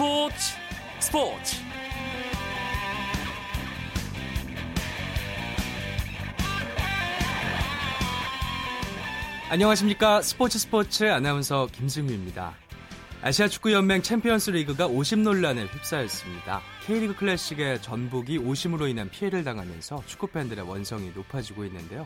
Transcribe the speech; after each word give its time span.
스포츠 0.00 0.34
스포츠 0.98 1.56
안녕하십니까 9.50 10.22
스포츠 10.22 10.58
스포츠 10.58 11.04
아나운서 11.04 11.66
김승규입니다. 11.66 12.54
아시아 13.20 13.46
축구 13.46 13.74
연맹 13.74 14.00
챔피언스 14.00 14.52
리그가 14.52 14.86
오심 14.86 15.22
논란에 15.22 15.64
휩싸였습니다. 15.64 16.62
K리그 16.90 17.14
클래식의 17.14 17.82
전북이 17.82 18.38
오심으로 18.38 18.88
인한 18.88 19.08
피해를 19.08 19.44
당하면서 19.44 20.02
축구 20.06 20.26
팬들의 20.26 20.68
원성이 20.68 21.12
높아지고 21.14 21.64
있는데요. 21.66 22.04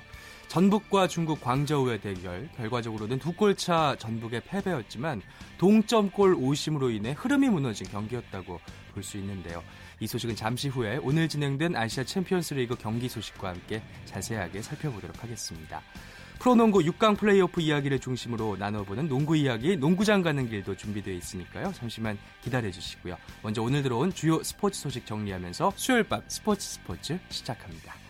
전북과 0.48 1.08
중국 1.08 1.40
광저우의 1.40 2.02
대결 2.02 2.50
결과적으로는 2.54 3.18
두 3.18 3.32
골차 3.32 3.96
전북의 3.98 4.42
패배였지만 4.42 5.22
동점골 5.56 6.34
오심으로 6.34 6.90
인해 6.90 7.14
흐름이 7.16 7.48
무너진 7.48 7.86
경기였다고 7.86 8.60
볼 8.92 9.02
수 9.02 9.16
있는데요. 9.16 9.64
이 10.00 10.06
소식은 10.06 10.36
잠시 10.36 10.68
후에 10.68 10.98
오늘 11.02 11.30
진행된 11.30 11.76
아시아 11.76 12.04
챔피언스 12.04 12.52
리그 12.52 12.76
경기 12.76 13.08
소식과 13.08 13.48
함께 13.48 13.82
자세하게 14.04 14.60
살펴보도록 14.60 15.22
하겠습니다. 15.22 15.80
프로농구 16.38 16.80
6강 16.80 17.16
플레이오프 17.16 17.60
이야기를 17.60 17.98
중심으로 18.00 18.56
나눠보는 18.58 19.08
농구 19.08 19.36
이야기, 19.36 19.76
농구장 19.76 20.22
가는 20.22 20.48
길도 20.48 20.76
준비되어 20.76 21.14
있으니까요. 21.14 21.72
잠시만 21.72 22.18
기다려 22.42 22.70
주시고요. 22.70 23.16
먼저 23.42 23.62
오늘 23.62 23.82
들어온 23.82 24.12
주요 24.12 24.42
스포츠 24.42 24.80
소식 24.80 25.06
정리하면서 25.06 25.72
수요일 25.76 26.04
밤 26.04 26.22
스포츠 26.28 26.66
스포츠 26.66 27.18
시작합니다. 27.30 28.03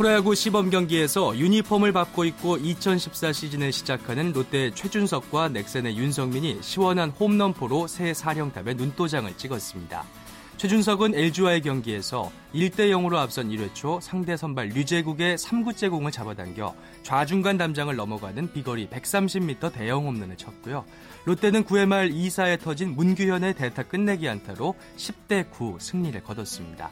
프로야구 0.00 0.34
시범 0.34 0.70
경기에서 0.70 1.36
유니폼을 1.36 1.92
받고 1.92 2.24
있고 2.24 2.56
2014 2.56 3.34
시즌을 3.34 3.70
시작하는 3.70 4.32
롯데 4.32 4.70
최준석과 4.70 5.50
넥센의 5.50 5.94
윤성민이 5.94 6.60
시원한 6.62 7.10
홈런포로 7.10 7.86
새 7.86 8.14
사령탑에 8.14 8.72
눈도장을 8.72 9.30
찍었습니다. 9.36 10.04
최준석은 10.56 11.14
LG와의 11.14 11.60
경기에서 11.60 12.32
1대 12.54 12.88
0으로 12.88 13.16
앞선 13.16 13.50
1회 13.50 13.74
초 13.74 14.00
상대 14.00 14.38
선발 14.38 14.68
류제국의 14.68 15.36
3구째 15.36 15.90
공을 15.90 16.12
잡아당겨 16.12 16.74
좌중간 17.02 17.58
담장을 17.58 17.94
넘어가는 17.94 18.54
비거리 18.54 18.88
130m 18.88 19.70
대형 19.70 20.06
홈런을 20.06 20.38
쳤고요. 20.38 20.86
롯데는 21.26 21.64
9회 21.64 21.84
말 21.84 22.08
2사에 22.08 22.58
터진 22.58 22.96
문규현의 22.96 23.52
대타 23.52 23.82
끝내기 23.82 24.30
안타로 24.30 24.76
10대 24.96 25.50
9 25.50 25.76
승리를 25.78 26.22
거뒀습니다. 26.24 26.90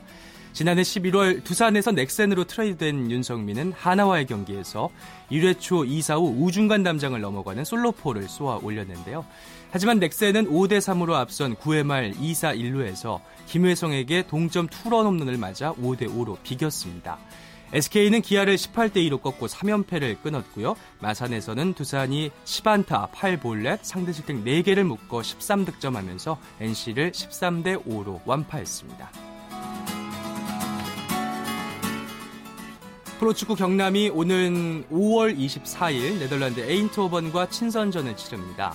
지난해 0.52 0.82
11월 0.82 1.44
두산에서 1.44 1.92
넥센으로 1.92 2.44
트레이드된 2.44 3.10
윤성민은 3.10 3.72
한화와의 3.76 4.26
경기에서 4.26 4.90
1회 5.30 5.60
초 5.60 5.84
2사 5.84 6.16
후 6.16 6.44
우중간 6.44 6.82
담장을 6.82 7.20
넘어가는 7.20 7.64
솔로포를 7.64 8.28
쏘아 8.28 8.58
올렸는데요. 8.62 9.24
하지만 9.70 9.98
넥센은 9.98 10.50
5대 10.50 10.78
3으로 10.78 11.12
앞선 11.12 11.54
9회 11.54 11.84
말 11.84 12.12
2사 12.12 12.58
1루에서 12.58 13.20
김회성에게 13.46 14.26
동점 14.26 14.66
투런 14.66 15.06
홈런을 15.06 15.36
맞아 15.36 15.72
5대 15.74 16.08
5로 16.08 16.36
비겼습니다. 16.42 17.18
SK는 17.72 18.22
기아를 18.22 18.56
18대 18.56 18.96
2로 19.08 19.20
꺾고 19.20 19.46
3연패를 19.46 20.22
끊었고요. 20.22 20.74
마산에서는 21.00 21.74
두산이 21.74 22.30
10안타 22.46 23.10
8볼넷 23.12 23.80
상대 23.82 24.12
실책 24.12 24.42
4개를 24.42 24.84
묶어 24.84 25.20
13득점하면서 25.20 26.38
NC를 26.60 27.12
13대 27.12 27.84
5로 27.84 28.20
완파했습니다. 28.24 29.27
프로축구 33.18 33.56
경남이 33.56 34.10
오는 34.10 34.84
5월 34.92 35.36
24일 35.36 36.20
네덜란드 36.20 36.60
에인트호번과 36.60 37.48
친선전을 37.48 38.16
치릅니다. 38.16 38.72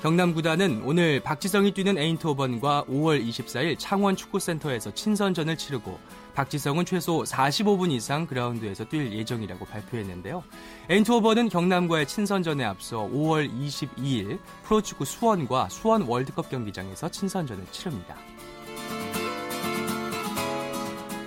경남 0.00 0.32
구단은 0.32 0.82
오늘 0.84 1.18
박지성이 1.18 1.72
뛰는 1.72 1.98
에인트호번과 1.98 2.84
5월 2.88 3.26
24일 3.26 3.74
창원 3.80 4.14
축구센터에서 4.14 4.94
친선전을 4.94 5.58
치르고 5.58 5.98
박지성은 6.34 6.84
최소 6.84 7.24
45분 7.24 7.90
이상 7.90 8.28
그라운드에서 8.28 8.84
뛸 8.84 9.12
예정이라고 9.12 9.66
발표했는데요. 9.66 10.44
에인트호번은 10.88 11.48
경남과의 11.48 12.06
친선전에 12.06 12.62
앞서 12.62 13.00
5월 13.12 13.52
22일 13.52 14.38
프로축구 14.62 15.04
수원과 15.04 15.68
수원 15.68 16.02
월드컵 16.02 16.48
경기장에서 16.48 17.08
친선전을 17.08 17.66
치릅니다. 17.72 18.16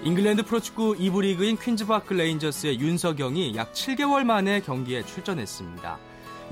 잉글랜드 0.05 0.43
프로축구 0.43 0.97
2부 0.97 1.21
리그인 1.21 1.57
퀸즈파크 1.57 2.13
레인저스의 2.13 2.77
윤석영이 2.77 3.55
약 3.55 3.71
7개월 3.71 4.25
만에 4.25 4.59
경기에 4.59 5.05
출전했습니다. 5.05 5.97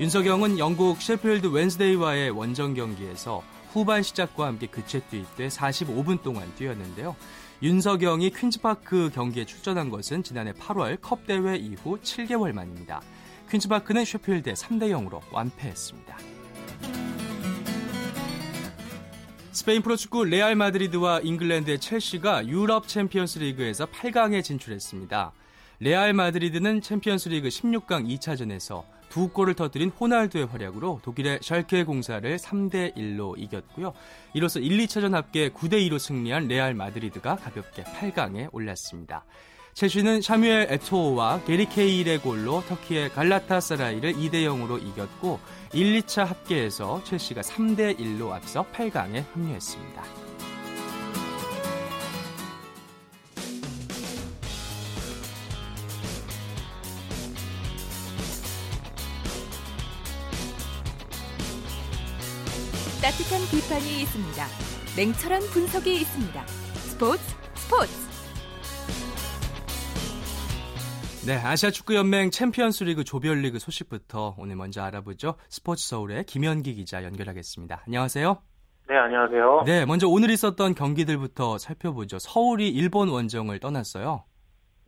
윤석영은 0.00 0.58
영국 0.58 1.02
셰필드 1.02 1.48
웬즈데이와의 1.48 2.30
원정 2.30 2.72
경기에서 2.72 3.42
후반 3.72 4.02
시작과 4.02 4.46
함께 4.46 4.68
교체 4.68 5.00
투입돼 5.06 5.48
45분 5.48 6.22
동안 6.22 6.50
뛰었는데요. 6.56 7.14
윤석영이 7.62 8.30
퀸즈파크 8.30 9.10
경기에 9.12 9.44
출전한 9.44 9.90
것은 9.90 10.22
지난해 10.22 10.52
8월 10.52 10.98
컵 11.02 11.26
대회 11.26 11.56
이후 11.56 11.98
7개월 12.02 12.52
만입니다. 12.52 13.02
퀸즈파크는 13.50 14.06
셰필드에 14.06 14.54
3대 14.54 14.84
0으로 14.92 15.20
완패했습니다. 15.30 16.16
스페인 19.52 19.82
프로축구 19.82 20.24
레알 20.24 20.56
마드리드와 20.56 21.20
잉글랜드의 21.20 21.78
첼시가 21.78 22.48
유럽 22.48 22.88
챔피언스 22.88 23.40
리그에서 23.40 23.84
8강에 23.84 24.42
진출했습니다. 24.42 25.32
레알 25.80 26.14
마드리드는 26.14 26.80
챔피언스 26.80 27.28
리그 27.28 27.48
16강 27.48 28.08
2차전에서 28.18 28.82
두 29.10 29.28
골을 29.28 29.52
터뜨린 29.52 29.90
호날두의 29.90 30.46
활약으로 30.46 31.00
독일의 31.04 31.40
샬케 31.42 31.84
04를 31.84 32.34
3대 32.38 32.96
1로 32.96 33.38
이겼고요. 33.38 33.92
이로써 34.32 34.58
1, 34.58 34.78
2차전 34.86 35.12
합계 35.12 35.50
9대 35.50 35.86
2로 35.86 35.98
승리한 35.98 36.48
레알 36.48 36.72
마드리드가 36.72 37.36
가볍게 37.36 37.82
8강에 37.82 38.48
올랐습니다. 38.52 39.26
첼시는 39.74 40.20
사뮈엘 40.20 40.66
에토와 40.70 41.44
게리 41.44 41.66
케이힐의 41.66 42.18
골로 42.18 42.62
터키의 42.68 43.08
갈라타사라이를 43.10 44.12
2대 44.12 44.44
0으로 44.44 44.80
이겼고 44.80 45.40
1, 45.72 46.00
2차 46.02 46.26
합계에서 46.26 47.02
첼시가 47.04 47.40
3대 47.40 47.98
1로 47.98 48.32
앞서 48.32 48.66
8강에 48.72 49.24
합류했습니다. 49.32 50.02
따뜻한 63.00 63.40
비판이 63.50 64.02
있습니다. 64.02 64.46
냉철한 64.96 65.40
분석이 65.50 65.92
있습니다. 66.02 66.46
스포츠 66.46 67.22
스포츠 67.56 68.01
네, 71.24 71.34
아시아 71.36 71.70
축구 71.70 71.94
연맹 71.94 72.30
챔피언스 72.30 72.82
리그 72.82 73.04
조별리그 73.04 73.60
소식부터 73.60 74.34
오늘 74.40 74.56
먼저 74.56 74.82
알아보죠. 74.82 75.36
스포츠 75.48 75.88
서울의 75.88 76.24
김현기 76.24 76.74
기자 76.74 77.04
연결하겠습니다. 77.04 77.82
안녕하세요. 77.86 78.38
네, 78.88 78.96
안녕하세요. 78.96 79.62
네, 79.64 79.86
먼저 79.86 80.08
오늘 80.08 80.30
있었던 80.30 80.74
경기들부터 80.74 81.58
살펴보죠. 81.58 82.18
서울이 82.18 82.68
일본 82.70 83.08
원정을 83.08 83.60
떠났어요. 83.60 84.24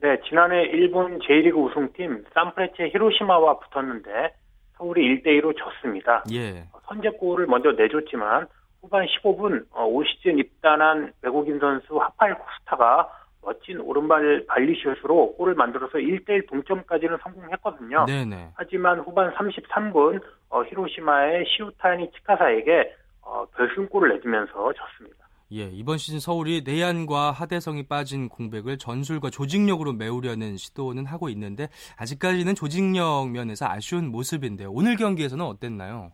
네, 0.02 0.18
지난해 0.28 0.64
일본 0.64 1.20
J1리그 1.20 1.56
우승팀 1.56 2.24
산프레체 2.34 2.88
히로시마와 2.88 3.60
붙었는데 3.60 4.34
서울이 4.76 5.22
1대 5.22 5.40
2로 5.40 5.54
졌습니다. 5.56 6.24
예. 6.32 6.64
선제골을 6.88 7.46
먼저 7.46 7.70
내줬지만 7.70 8.48
후반 8.82 9.06
15분 9.06 9.66
어, 9.70 9.84
올 9.84 10.04
시즌 10.04 10.40
입단한 10.40 11.12
외국인 11.22 11.60
선수 11.60 11.96
하파엘 11.96 12.34
코스타가 12.34 13.08
멋진 13.44 13.80
오른발 13.80 14.44
발리슛으로 14.48 15.34
골을 15.36 15.54
만들어서 15.54 15.98
1대1 15.98 16.48
동점까지는 16.48 17.18
성공했거든요. 17.22 18.06
네네. 18.06 18.52
하지만 18.54 19.00
후반 19.00 19.32
33분 19.34 20.22
어, 20.50 20.62
히로시마의 20.64 21.44
시우타니 21.46 22.10
치카사에게 22.12 22.94
어, 23.22 23.44
결승골을 23.56 24.14
내주면서 24.14 24.72
졌습니다. 24.72 25.24
예, 25.52 25.64
이번 25.70 25.98
시즌 25.98 26.18
서울이 26.20 26.62
내안과 26.66 27.30
하대성이 27.30 27.86
빠진 27.86 28.28
공백을 28.28 28.78
전술과 28.78 29.30
조직력으로 29.30 29.92
메우려는 29.92 30.56
시도는 30.56 31.04
하고 31.06 31.28
있는데 31.28 31.68
아직까지는 31.98 32.54
조직력 32.54 33.30
면에서 33.30 33.66
아쉬운 33.66 34.10
모습인데요. 34.10 34.70
오늘 34.72 34.96
경기에서는 34.96 35.44
어땠나요? 35.44 36.12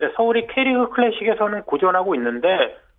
네, 0.00 0.08
서울이 0.16 0.46
K리그 0.48 0.90
클래식에서는 0.90 1.62
고전하고 1.62 2.14
있는데 2.16 2.48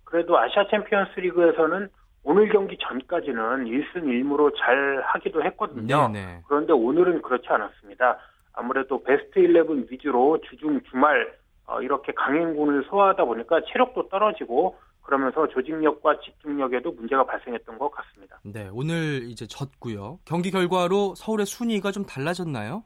그래도 0.04 0.38
아시아 0.38 0.66
챔피언스 0.68 1.20
리그에서는 1.20 1.88
오늘 2.22 2.48
경기 2.48 2.76
전까지는 2.78 3.64
1승 3.64 4.04
1무로 4.04 4.54
잘 4.58 5.02
하기도 5.06 5.42
했거든요. 5.44 6.08
네네. 6.08 6.42
그런데 6.46 6.72
오늘은 6.72 7.22
그렇지 7.22 7.46
않았습니다. 7.48 8.18
아무래도 8.52 9.02
베스트 9.02 9.38
11 9.38 9.86
위주로 9.90 10.38
주중 10.42 10.80
주말 10.90 11.32
어, 11.66 11.80
이렇게 11.80 12.12
강행군을 12.12 12.84
소화하다 12.90 13.24
보니까 13.24 13.60
체력도 13.72 14.08
떨어지고 14.08 14.76
그러면서 15.02 15.48
조직력과 15.48 16.20
집중력에도 16.20 16.92
문제가 16.92 17.24
발생했던 17.24 17.78
것 17.78 17.90
같습니다. 17.90 18.38
네, 18.44 18.68
오늘 18.72 19.22
이제 19.24 19.46
졌고요. 19.46 20.18
경기 20.24 20.50
결과로 20.50 21.14
서울의 21.16 21.46
순위가 21.46 21.90
좀 21.90 22.04
달라졌나요? 22.04 22.84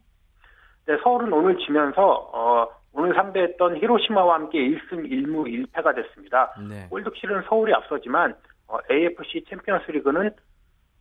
네, 0.86 0.96
서울은 1.02 1.32
오늘 1.32 1.58
지면서 1.58 2.02
어, 2.32 2.68
오늘 2.92 3.14
상대했던 3.14 3.78
히로시마와 3.78 4.34
함께 4.36 4.58
1승 4.58 5.10
1무 5.10 5.46
1패가 5.46 5.94
됐습니다. 5.96 6.54
네. 6.68 6.86
골득실은 6.88 7.42
서울이 7.48 7.74
앞서지만 7.74 8.34
어, 8.68 8.78
AFC 8.90 9.44
챔피언스 9.48 9.90
리그는 9.90 10.30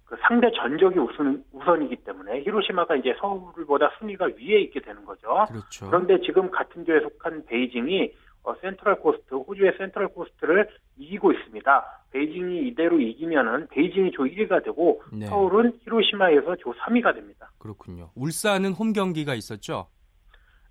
그 0.06 0.18
상대 0.21 0.51
전적이 0.51 1.00
우선, 1.00 1.44
우선이기 1.54 1.98
때문에 1.98 2.42
히로시마가 2.42 2.95
이제 2.98 3.15
서울보다 3.19 3.92
순위가 3.98 4.25
위에 4.38 4.62
있게 4.62 4.81
되는 4.81 5.04
거죠. 5.06 5.45
그렇죠. 5.48 5.88
그런데 5.88 6.19
지금 6.21 6.51
같은 6.51 6.86
조에 6.86 7.00
속한 7.00 7.45
베이징이 7.45 8.12
어, 8.44 8.54
센트럴 8.62 9.00
코스트, 9.00 9.33
호주의 9.33 9.74
센트럴 9.77 10.10
코스트를 10.10 10.68
이기고 10.98 11.31
있습니다. 11.31 12.04
베이징이 12.12 12.68
이대로 12.68 13.00
이기면은 13.00 13.68
베이징이 13.69 14.12
조 14.12 14.24
1위가 14.24 14.63
되고 14.63 15.01
네. 15.13 15.25
서울은 15.27 15.80
히로시마에 15.83 16.28
이어서 16.28 16.57
조 16.57 16.74
3위가 16.74 17.15
됩니다. 17.15 17.50
그렇군요. 17.57 18.12
울산은 18.15 18.74
홈 18.74 18.92
경기가 18.92 19.33
있었죠? 19.33 19.88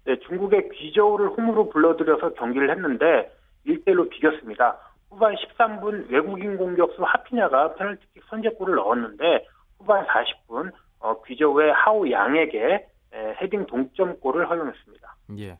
네, 0.04 0.18
중국의 0.18 0.68
귀저우를 0.74 1.28
홈으로 1.30 1.70
불러들여서 1.70 2.34
경기를 2.34 2.70
했는데 2.70 3.32
1대1로 3.66 4.10
비겼습니다. 4.10 4.76
후반 5.12 5.34
13분 5.34 6.10
외국인 6.10 6.56
공격수 6.56 7.02
하피냐가 7.02 7.74
페널티킥 7.74 8.22
선제골을 8.30 8.76
넣었는데 8.76 9.46
후반 9.78 10.06
40분 10.06 10.72
어, 11.00 11.22
귀저우의 11.24 11.72
하우 11.74 12.10
양에게 12.10 12.86
에, 13.14 13.34
헤딩 13.42 13.66
동점골을 13.66 14.48
허용했습니다. 14.48 15.16
예. 15.38 15.58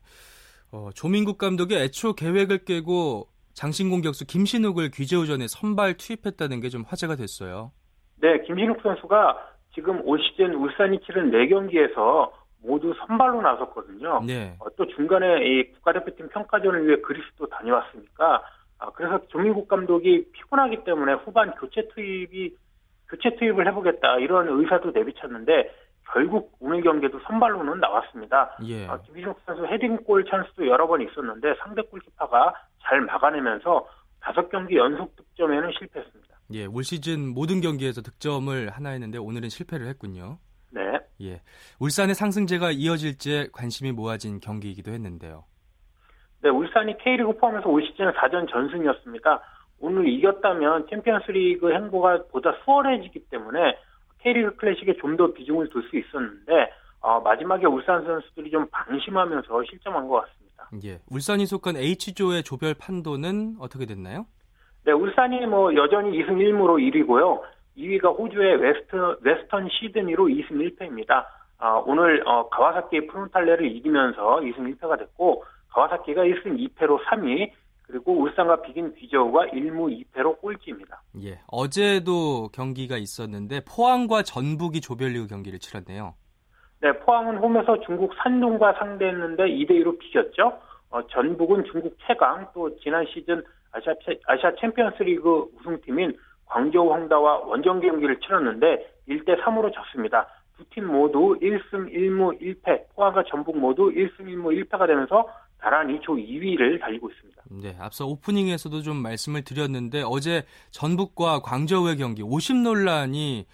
어, 0.73 0.89
조민국 0.95 1.37
감독이 1.37 1.77
애초 1.77 2.15
계획을 2.15 2.65
깨고 2.65 3.29
장신 3.53 3.91
공격수 3.91 4.27
김신욱을 4.27 4.91
귀재우전에 4.95 5.47
선발 5.49 5.95
투입했다는 5.99 6.61
게 6.61 6.71
좀 6.71 6.85
화제가 6.89 7.17
됐어요. 7.17 7.73
네, 8.23 8.41
김신욱 8.47 8.81
선수가 8.83 9.37
지금 9.75 10.01
올 10.07 10.19
시즌 10.23 10.55
울산이 10.55 11.01
치른 11.05 11.31
4경기에서 11.31 12.31
모두 12.63 12.95
선발로 13.07 13.43
나섰거든요. 13.43 14.23
네. 14.27 14.57
어, 14.61 14.67
또 14.77 14.87
중간에 14.87 15.27
이 15.45 15.71
국가대표팀 15.73 16.29
평가전을 16.29 16.87
위해 16.87 16.97
그리스도 17.03 17.47
다녀왔으니까 17.49 18.37
아, 18.37 18.43
그래서 18.91 19.21
조민국 19.29 19.69
감독이 19.69 20.27
피곤하기 20.33 20.85
때문에 20.85 21.15
후반 21.15 21.53
교체 21.53 21.89
투입이 21.89 22.57
교체 23.09 23.37
투입을 23.37 23.67
해보겠다 23.69 24.19
이런 24.19 24.49
의사도 24.49 24.91
내비쳤는데 24.91 25.71
결국 26.13 26.53
오늘 26.61 26.83
경기도 26.83 27.19
선발로는 27.21 27.81
나왔습니다. 27.81 28.57
예. 28.65 28.87
아, 28.87 28.99
김희종 28.99 29.35
선수 29.47 29.65
헤딩골 29.67 30.27
찬스도 30.27 30.67
여러 30.67 30.87
번 30.87 31.01
있었는데 31.01 31.55
상대 31.63 31.83
골키퍼가 31.83 32.55
잘 32.83 33.01
막아내면서 33.01 33.87
다섯 34.21 34.49
경기 34.51 34.77
연속 34.77 35.15
득점에는 35.17 35.71
실패했습니다. 35.79 36.37
예, 36.55 36.67
올 36.67 36.85
시즌 36.85 37.29
모든 37.33 37.61
경기에서 37.61 38.03
득점을 38.03 38.71
하나 38.71 38.91
했는데 38.91 39.19
오늘은 39.19 39.49
실패를 39.49 39.87
했군요. 39.87 40.39
네. 40.71 40.81
예, 41.23 41.41
울산의 41.81 42.15
상승제가 42.15 42.73
이어질지 42.73 43.51
관심이 43.53 43.93
모아진 43.93 44.41
경기이기도 44.41 44.93
했는데요. 44.93 45.45
네, 46.43 46.49
울산이 46.51 46.99
K리그 46.99 47.37
포함해서 47.39 47.69
올 47.69 47.85
시즌 47.87 48.11
4전 48.13 48.51
전승이었습니다. 48.51 49.41
오늘 49.81 50.09
이겼다면 50.09 50.89
챔피언스리그 50.91 51.73
행보가 51.73 52.25
보다 52.33 52.53
수월해지기 52.65 53.27
때문에 53.31 53.77
K리그 54.23 54.57
클래식에 54.57 54.97
좀 54.97 55.17
더 55.17 55.33
비중을 55.33 55.69
둘 55.71 55.83
수 55.89 55.97
있었는데 55.97 56.71
어, 57.01 57.21
마지막에 57.21 57.67
울산 57.67 58.05
선수들이 58.05 58.51
좀 58.51 58.67
방심하면서 58.71 59.65
실점한 59.65 60.07
것 60.09 60.23
같습니다. 60.23 60.69
예, 60.85 61.01
울산이 61.11 61.47
속한 61.47 61.77
H조의 61.77 62.43
조별 62.45 62.75
판도는 62.75 63.57
어떻게 63.61 63.87
됐나요? 63.87 64.27
네, 64.85 64.93
울산이 64.93 65.47
뭐 65.47 65.75
여전히 65.75 66.11
2승 66.19 66.31
1무로 66.39 66.79
1위고요. 67.07 67.41
2위가 67.77 68.19
호주의 68.19 68.57
웨스트, 68.57 69.17
웨스턴 69.23 69.69
시드니로 69.69 70.27
2승 70.27 70.51
1패입니다. 70.77 71.25
아, 71.59 71.83
오늘 71.87 72.23
어, 72.27 72.49
가와사키 72.49 73.07
프론탈레를 73.07 73.65
이기면서 73.77 74.41
2승 74.41 74.77
1패가 74.79 74.99
됐고 74.99 75.45
가와사키가 75.73 76.23
1승 76.23 76.59
2패로 76.75 77.03
3위, 77.05 77.51
그리고 77.87 78.21
울산과 78.21 78.63
비긴 78.63 78.95
구이저우가 78.95 79.47
1무 79.47 80.05
2패로 80.15 80.39
꼴찌입니다. 80.41 81.03
예, 81.25 81.41
어제도 81.49 82.49
경기가 82.53 82.97
있었는데 82.97 83.61
포항과 83.65 84.23
전북이 84.23 84.81
조별리그 84.81 85.27
경기를 85.27 85.59
치렀네요. 85.59 86.15
네, 86.81 86.93
포항은 87.01 87.37
홈에서 87.39 87.81
중국 87.81 88.13
산둥과 88.17 88.75
상대했는데 88.79 89.45
2대 89.45 89.71
2로 89.83 89.99
비겼죠. 89.99 90.59
어, 90.91 91.07
전북은 91.09 91.65
중국 91.71 91.97
최강 92.07 92.47
또 92.55 92.75
지난 92.79 93.05
시즌 93.07 93.43
아시아, 93.73 93.95
아시아 94.27 94.53
챔피언스리그 94.61 95.47
우승팀인 95.61 96.17
광저우 96.47 96.93
황다와 96.93 97.39
원정 97.47 97.81
경기를 97.81 98.19
치렀는데 98.21 98.91
1대 99.09 99.41
3으로 99.43 99.73
졌습니다. 99.73 100.29
두 100.57 100.65
팀 100.71 100.87
모두 100.87 101.37
1승 101.41 101.93
1무 101.93 102.41
1패, 102.41 102.85
포항과 102.95 103.25
전북 103.29 103.59
모두 103.59 103.91
1승 103.91 104.21
1무 104.27 104.53
1패가 104.69 104.87
되면서 104.87 105.27
나란히 105.63 106.01
조 106.01 106.15
2위를 106.15 106.81
달리고 106.81 107.09
있습니다. 107.09 107.43
네, 107.63 107.77
앞서 107.81 108.05
오프닝에서도 108.07 108.83
좀 108.83 108.97
말씀을 108.97 109.43
드렸는데 109.45 110.03
어제 110.05 110.43
전북과 110.73 111.41
광저우의 111.41 111.97
경기 111.99 112.23
오심 112.23 112.65
논란이 112.65 113.47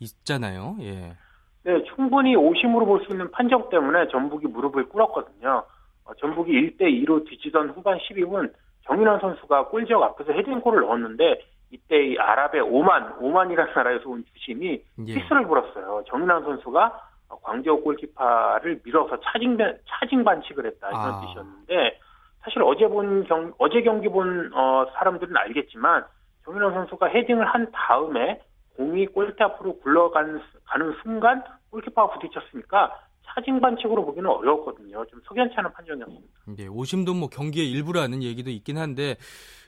있잖아요. 0.00 0.76
예. 0.80 1.16
네, 1.64 1.82
충분히 1.94 2.36
오심으로 2.36 2.86
볼 2.86 3.00
수 3.04 3.10
있는 3.12 3.28
판정 3.32 3.68
때문에 3.68 4.06
전북이 4.08 4.46
무릎을 4.46 4.88
꿇었거든요. 4.88 5.64
어, 6.04 6.14
전북이 6.20 6.52
1대 6.52 6.82
2로 7.04 7.28
뒤지던 7.28 7.70
후반 7.70 7.98
12분 7.98 8.52
정인환 8.86 9.18
선수가 9.18 9.66
골지역 9.68 10.00
앞에서 10.02 10.32
헤딩골을 10.32 10.82
넣었는데 10.82 11.40
이때 11.72 12.06
이 12.06 12.16
아랍의 12.16 12.60
오만, 12.60 13.12
오만이라는 13.18 13.72
나라에서 13.74 14.08
온 14.08 14.24
주심이 14.32 14.80
예. 15.08 15.14
피스를 15.14 15.44
불었어요. 15.48 16.04
정인환 16.06 16.44
선수가 16.44 17.05
광저우 17.42 17.82
골키퍼를 17.82 18.80
밀어서 18.84 19.18
차징 19.20 19.56
차징 19.86 20.24
반칙을 20.24 20.66
했다 20.66 20.88
이런 20.88 21.00
아. 21.00 21.20
뜻이었는데 21.20 21.98
사실 22.42 22.62
어제 22.62 22.86
본 22.86 23.24
경, 23.24 23.52
어제 23.58 23.82
경기 23.82 24.08
본 24.08 24.52
어, 24.54 24.86
사람들은 24.94 25.36
알겠지만 25.36 26.04
정인환 26.44 26.72
선수가 26.74 27.06
헤딩을 27.06 27.44
한 27.44 27.70
다음에 27.72 28.40
공이 28.76 29.06
골대 29.06 29.42
앞으로 29.42 29.78
굴러가는 29.80 30.40
가는 30.64 30.94
순간 31.02 31.42
골키퍼가 31.70 32.14
부딪혔으니까 32.14 33.00
차징 33.26 33.60
반칙으로 33.60 34.04
보기는 34.04 34.28
어려웠거든요. 34.30 35.04
좀 35.06 35.20
석연치 35.26 35.54
않은 35.58 35.72
판정이었습니다. 35.72 36.26
네, 36.56 36.68
오심도 36.68 37.14
뭐 37.14 37.28
경기의 37.28 37.70
일부라는 37.70 38.22
얘기도 38.22 38.50
있긴 38.50 38.78
한데 38.78 39.16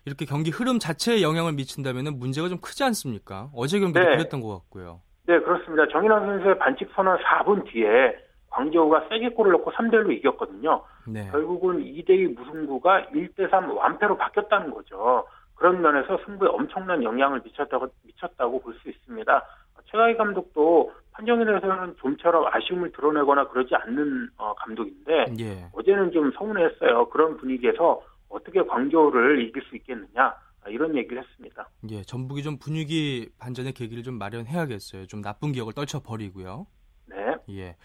이렇게 0.06 0.24
경기 0.24 0.50
흐름 0.50 0.78
자체에 0.78 1.20
영향을 1.22 1.52
미친다면 1.52 2.18
문제가 2.18 2.48
좀 2.48 2.58
크지 2.60 2.84
않습니까? 2.84 3.50
어제 3.54 3.78
경기도 3.80 4.00
네. 4.00 4.16
그랬던 4.16 4.40
것 4.40 4.48
같고요. 4.48 5.00
네, 5.28 5.38
그렇습니다. 5.40 5.86
정인환 5.88 6.24
선수의 6.24 6.58
반칙 6.58 6.88
선언 6.94 7.18
4분 7.18 7.66
뒤에 7.70 8.16
광저우가 8.48 9.08
세게 9.10 9.34
골을 9.34 9.52
넣고 9.52 9.70
3대1로 9.72 10.10
이겼거든요. 10.12 10.82
네. 11.06 11.28
결국은 11.30 11.84
2대2 11.84 12.34
무승부가 12.34 13.02
1대3 13.12 13.76
완패로 13.76 14.16
바뀌었다는 14.16 14.70
거죠. 14.70 15.26
그런 15.54 15.82
면에서 15.82 16.18
승부에 16.24 16.48
엄청난 16.48 17.02
영향을 17.04 17.42
미쳤다고, 17.44 17.88
미쳤다고 18.04 18.62
볼 18.62 18.74
수 18.80 18.88
있습니다. 18.88 19.44
최강희 19.90 20.16
감독도 20.16 20.92
판정에 21.12 21.44
대해서는 21.44 21.96
좀처럼 22.00 22.46
아쉬움을 22.50 22.92
드러내거나 22.92 23.48
그러지 23.48 23.74
않는 23.74 24.28
어, 24.38 24.54
감독인데 24.54 25.26
예. 25.40 25.66
어제는 25.74 26.12
좀 26.12 26.30
서운했어요. 26.32 27.08
그런 27.10 27.36
분위기에서 27.36 28.00
어떻게 28.30 28.62
광저우를 28.62 29.42
이길 29.42 29.62
수 29.62 29.76
있겠느냐 29.76 30.34
이런 30.68 30.96
얘기를 30.96 31.22
했습니다. 31.22 31.68
예, 31.90 32.02
전북이 32.02 32.42
좀 32.42 32.58
분위기 32.58 33.28
반전의 33.38 33.72
계기를 33.72 34.02
좀 34.02 34.18
마련해야겠어요. 34.18 35.06
좀 35.06 35.22
나쁜 35.22 35.52
기억을 35.52 35.72
떨쳐버리고요. 35.72 36.66
네. 37.06 37.16
예. 37.50 37.76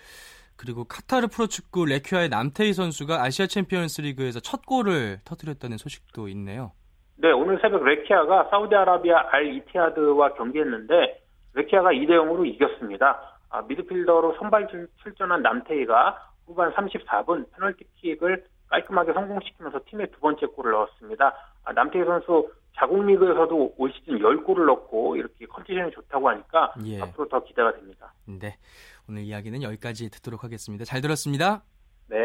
그리고 0.55 0.83
카타르 0.83 1.27
프로축구 1.27 1.85
레퀴야의 1.85 2.29
남태희 2.29 2.73
선수가 2.73 3.21
아시아 3.23 3.47
챔피언스 3.47 4.01
리그에서 4.01 4.39
첫 4.39 4.65
골을 4.65 5.19
터뜨렸다는 5.25 5.77
소식도 5.77 6.27
있네요. 6.29 6.71
네, 7.15 7.31
오늘 7.31 7.59
새벽 7.61 7.83
레키아가 7.83 8.49
사우디아라비아 8.49 9.29
알 9.31 9.53
이티하드와 9.55 10.33
경기했는데 10.33 11.21
레키아가 11.53 11.91
2대 11.91 12.09
0으로 12.09 12.45
이겼습니다. 12.45 13.39
아, 13.49 13.61
미드필더로 13.61 14.35
선발 14.39 14.67
출전한 15.03 15.41
남태희가 15.41 16.31
후반 16.45 16.73
34분 16.73 17.45
페널티킥을 17.53 18.43
깔끔하게 18.69 19.13
성공시키면서 19.13 19.81
팀의 19.87 20.11
두 20.11 20.19
번째 20.19 20.47
골을 20.47 20.71
넣었습니다. 20.71 21.33
아, 21.63 21.71
남태희 21.73 22.03
선수 22.05 22.51
자국 22.77 23.05
리그에서도 23.05 23.75
올 23.77 23.93
시즌 23.93 24.17
10골을 24.19 24.65
넣고 24.65 25.15
이렇게 25.15 25.45
컨디션이 25.45 25.91
좋다고 25.91 26.29
하니까 26.29 26.73
예. 26.85 27.01
앞으로 27.01 27.27
더 27.29 27.43
기대가 27.43 27.71
됩니다. 27.73 28.13
네. 28.25 28.57
오늘 29.07 29.21
이야기는 29.23 29.61
여기까지 29.61 30.09
듣도록 30.09 30.43
하겠습니다. 30.43 30.85
잘 30.85 31.01
들었습니다. 31.01 31.63
네. 32.09 32.17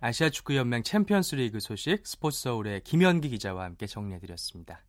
아시아 0.00 0.28
축구 0.28 0.56
연맹 0.56 0.82
챔피언스 0.82 1.36
리그 1.36 1.60
소식 1.60 2.06
스포츠 2.06 2.42
서울의 2.42 2.82
김현기 2.82 3.28
기자와 3.28 3.64
함께 3.64 3.86
정리해 3.86 4.18
드렸습니다. 4.18 4.80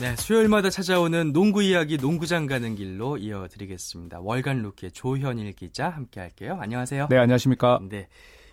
네, 0.00 0.14
수요일마다 0.14 0.70
찾아오는 0.70 1.32
농구 1.32 1.60
이야기 1.60 1.96
농구장 1.96 2.46
가는 2.46 2.76
길로 2.76 3.16
이어드리겠습니다. 3.16 4.20
월간 4.20 4.62
루키의 4.62 4.92
조현일 4.92 5.52
기자 5.54 5.88
함께 5.88 6.20
할게요. 6.20 6.56
안녕하세요. 6.60 7.08
네, 7.10 7.18
안녕하십니까. 7.18 7.80
네. 7.82 8.06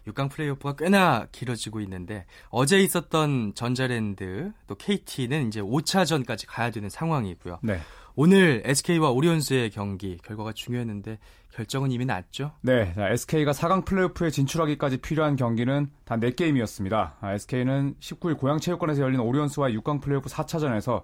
6강 0.07 0.31
플레이오프가 0.31 0.75
꽤나 0.75 1.27
길어지고 1.31 1.81
있는데 1.81 2.25
어제 2.49 2.79
있었던 2.79 3.53
전자랜드 3.53 4.53
또 4.65 4.73
KT는 4.73 5.47
이제 5.47 5.61
5차전까지 5.61 6.45
가야 6.47 6.71
되는 6.71 6.89
상황이고요. 6.89 7.59
네. 7.61 7.79
오늘 8.15 8.63
SK와 8.65 9.11
오리온스의 9.11 9.71
경기 9.71 10.17
결과가 10.23 10.53
중요했는데 10.53 11.19
결정은 11.53 11.91
이미 11.91 12.05
났죠? 12.05 12.51
네, 12.61 12.93
SK가 12.97 13.51
4강 13.51 13.85
플레이오프에 13.85 14.29
진출하기까지 14.29 14.97
필요한 14.97 15.35
경기는 15.35 15.89
단 16.05 16.19
4게임이었습니다. 16.19 17.11
SK는 17.23 17.95
19일 17.99 18.37
고양 18.37 18.59
체육관에서 18.59 19.01
열린 19.01 19.19
오리온스와 19.19 19.69
6강 19.69 20.01
플레이오프 20.01 20.29
4차전에서 20.29 21.03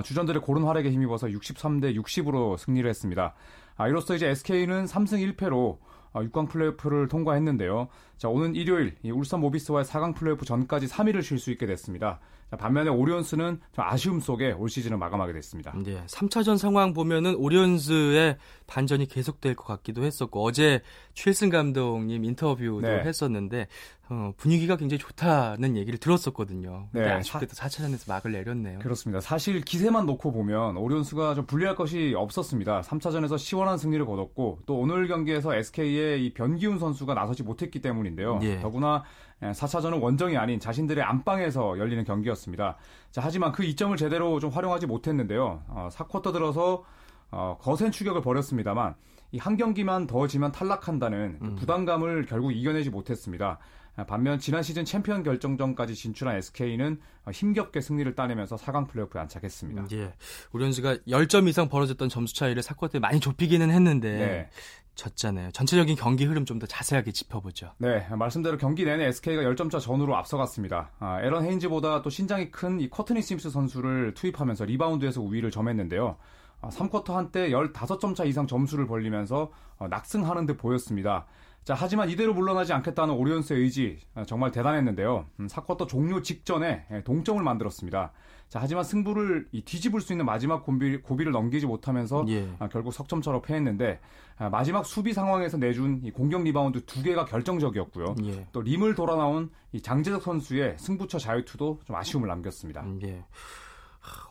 주전들의 0.00 0.40
고른 0.40 0.62
활약에 0.62 0.90
힘입어서 0.90 1.26
63대 1.26 1.94
60으로 2.00 2.56
승리를 2.56 2.88
했습니다. 2.88 3.34
아, 3.76 3.88
이로써 3.88 4.14
이제 4.14 4.28
SK는 4.28 4.86
3승 4.86 5.36
1패로 5.36 5.78
6강 6.14 6.44
아, 6.44 6.48
플레이오프를 6.48 7.08
통과했는데요. 7.08 7.88
자, 8.16 8.28
오는 8.28 8.54
일요일 8.54 8.94
울산 9.04 9.40
모비스와의 9.40 9.84
4강 9.84 10.14
플레이오프 10.14 10.44
전까지 10.44 10.86
3위를 10.86 11.22
쉴 11.22 11.38
수 11.38 11.50
있게 11.50 11.66
됐습니다. 11.66 12.20
반면에 12.58 12.90
오리온스는 12.90 13.60
좀 13.72 13.84
아쉬움 13.84 14.20
속에 14.20 14.52
올 14.52 14.68
시즌을 14.68 14.98
마감하게 14.98 15.32
됐습니다. 15.32 15.72
네, 15.82 16.04
3차전 16.06 16.58
상황 16.58 16.92
보면은 16.92 17.34
오리온스의 17.36 18.36
반전이 18.66 19.06
계속될 19.06 19.54
것 19.54 19.64
같기도 19.64 20.04
했었고 20.04 20.44
어제 20.44 20.82
최일승 21.14 21.48
감독님 21.48 22.24
인터뷰도 22.24 22.86
네. 22.86 23.00
했었는데 23.04 23.68
어, 24.12 24.34
분위기가 24.36 24.76
굉장히 24.76 24.98
좋다는 24.98 25.74
얘기를 25.78 25.98
들었었거든요. 25.98 26.88
네, 26.92 27.08
아쉽게도 27.08 27.52
4차전에서 27.52 28.10
막을 28.10 28.32
내렸네요. 28.32 28.80
그렇습니다. 28.80 29.20
사실 29.20 29.62
기세만 29.62 30.04
놓고 30.04 30.32
보면 30.32 30.76
오리온스가 30.76 31.34
좀 31.34 31.46
불리할 31.46 31.74
것이 31.74 32.12
없었습니다. 32.14 32.82
3차전에서 32.82 33.38
시원한 33.38 33.78
승리를 33.78 34.04
거뒀고 34.04 34.60
또 34.66 34.78
오늘 34.78 35.08
경기에서 35.08 35.54
SK의 35.54 36.26
이 36.26 36.34
변기훈 36.34 36.78
선수가 36.78 37.14
나서지 37.14 37.42
못했기 37.42 37.80
때문인데요. 37.80 38.38
예. 38.42 38.60
더구나 38.60 39.02
4차전은 39.40 39.96
예, 39.96 40.00
원정이 40.00 40.36
아닌 40.36 40.60
자신들의 40.60 41.02
안방에서 41.02 41.78
열리는 41.78 42.04
경기였습니다. 42.04 42.76
자, 43.10 43.22
하지만 43.24 43.52
그 43.52 43.64
이점을 43.64 43.96
제대로 43.96 44.38
좀 44.40 44.50
활용하지 44.50 44.86
못했는데요. 44.86 45.62
어, 45.68 45.88
4쿼터 45.90 46.34
들어서 46.34 46.84
어, 47.30 47.56
거센 47.58 47.90
추격을 47.90 48.20
벌였습니다만 48.20 48.94
이 49.32 49.38
한 49.38 49.56
경기만 49.56 50.06
더 50.06 50.26
지면 50.26 50.52
탈락한다는 50.52 51.38
그 51.40 51.46
음. 51.46 51.56
부담감을 51.56 52.26
결국 52.26 52.52
이겨내지 52.52 52.90
못했습니다. 52.90 53.58
반면 54.06 54.38
지난 54.38 54.62
시즌 54.62 54.84
챔피언 54.86 55.22
결정전까지 55.22 55.94
진출한 55.94 56.36
SK는 56.36 56.98
힘겹게 57.30 57.80
승리를 57.82 58.14
따내면서 58.14 58.56
4강 58.56 58.88
플레이오프에 58.88 59.20
안착했습니다. 59.20 59.86
예. 59.92 60.12
오리온스가 60.52 60.96
10점 61.08 61.46
이상 61.48 61.68
벌어졌던 61.68 62.08
점수 62.08 62.34
차이를 62.34 62.62
4쿼터에 62.62 63.00
많이 63.00 63.20
좁히기는 63.20 63.70
했는데 63.70 64.10
네. 64.12 64.48
졌잖아요. 64.94 65.50
전체적인 65.52 65.96
경기 65.96 66.24
흐름 66.24 66.44
좀 66.46 66.58
더 66.58 66.66
자세하게 66.66 67.12
짚어보죠. 67.12 67.72
네, 67.78 68.06
말씀대로 68.10 68.56
경기 68.58 68.84
내내 68.84 69.06
SK가 69.06 69.42
10점차 69.42 69.80
전후로 69.80 70.16
앞서갔습니다. 70.16 70.90
아, 70.98 71.20
애런 71.22 71.44
헤인즈보다 71.44 72.02
또 72.02 72.08
신장이 72.10 72.50
큰 72.50 72.80
이 72.80 72.88
커트니 72.90 73.20
심스 73.22 73.48
선수를 73.50 74.12
투입하면서 74.14 74.64
리바운드에서 74.66 75.20
우위를 75.22 75.50
점했는데요. 75.50 76.16
아, 76.62 76.68
3쿼터 76.68 77.12
한때 77.12 77.50
15점 77.50 78.14
차 78.14 78.24
이상 78.24 78.46
점수를 78.46 78.86
벌리면서 78.86 79.50
어, 79.78 79.88
낙승하는 79.88 80.46
듯 80.46 80.56
보였습니다. 80.56 81.26
자, 81.64 81.74
하지만 81.76 82.08
이대로 82.10 82.34
물러나지 82.34 82.72
않겠다는 82.72 83.14
오리온스의 83.14 83.60
의지 83.60 83.98
아, 84.14 84.24
정말 84.24 84.50
대단했는데요. 84.50 85.26
음, 85.40 85.48
4쿼터 85.48 85.86
종료 85.86 86.22
직전에 86.22 86.86
예, 86.90 87.04
동점을 87.04 87.42
만들었습니다. 87.42 88.12
자, 88.48 88.58
하지만 88.60 88.84
승부를 88.84 89.48
뒤집을 89.64 90.00
수 90.00 90.12
있는 90.12 90.26
마지막 90.26 90.64
고비, 90.64 91.00
고비 91.00 91.24
를 91.24 91.32
넘기지 91.32 91.66
못하면서 91.66 92.24
예. 92.28 92.48
아, 92.58 92.68
결국 92.68 92.92
석점차로 92.92 93.42
패했는데 93.42 94.00
아, 94.38 94.48
마지막 94.50 94.86
수비 94.86 95.12
상황에서 95.12 95.56
내준 95.56 96.00
이 96.04 96.10
공격 96.10 96.42
리바운드 96.42 96.84
두 96.84 97.02
개가 97.02 97.24
결정적이었고요. 97.26 98.16
예. 98.24 98.46
또 98.52 98.60
림을 98.60 98.94
돌아 98.94 99.16
나온 99.16 99.50
이 99.72 99.80
장재석 99.80 100.22
선수의 100.22 100.76
승부처 100.78 101.18
자유투도 101.18 101.80
좀 101.84 101.96
아쉬움을 101.96 102.28
남겼습니다. 102.28 102.82
음, 102.82 103.00
예. 103.02 103.24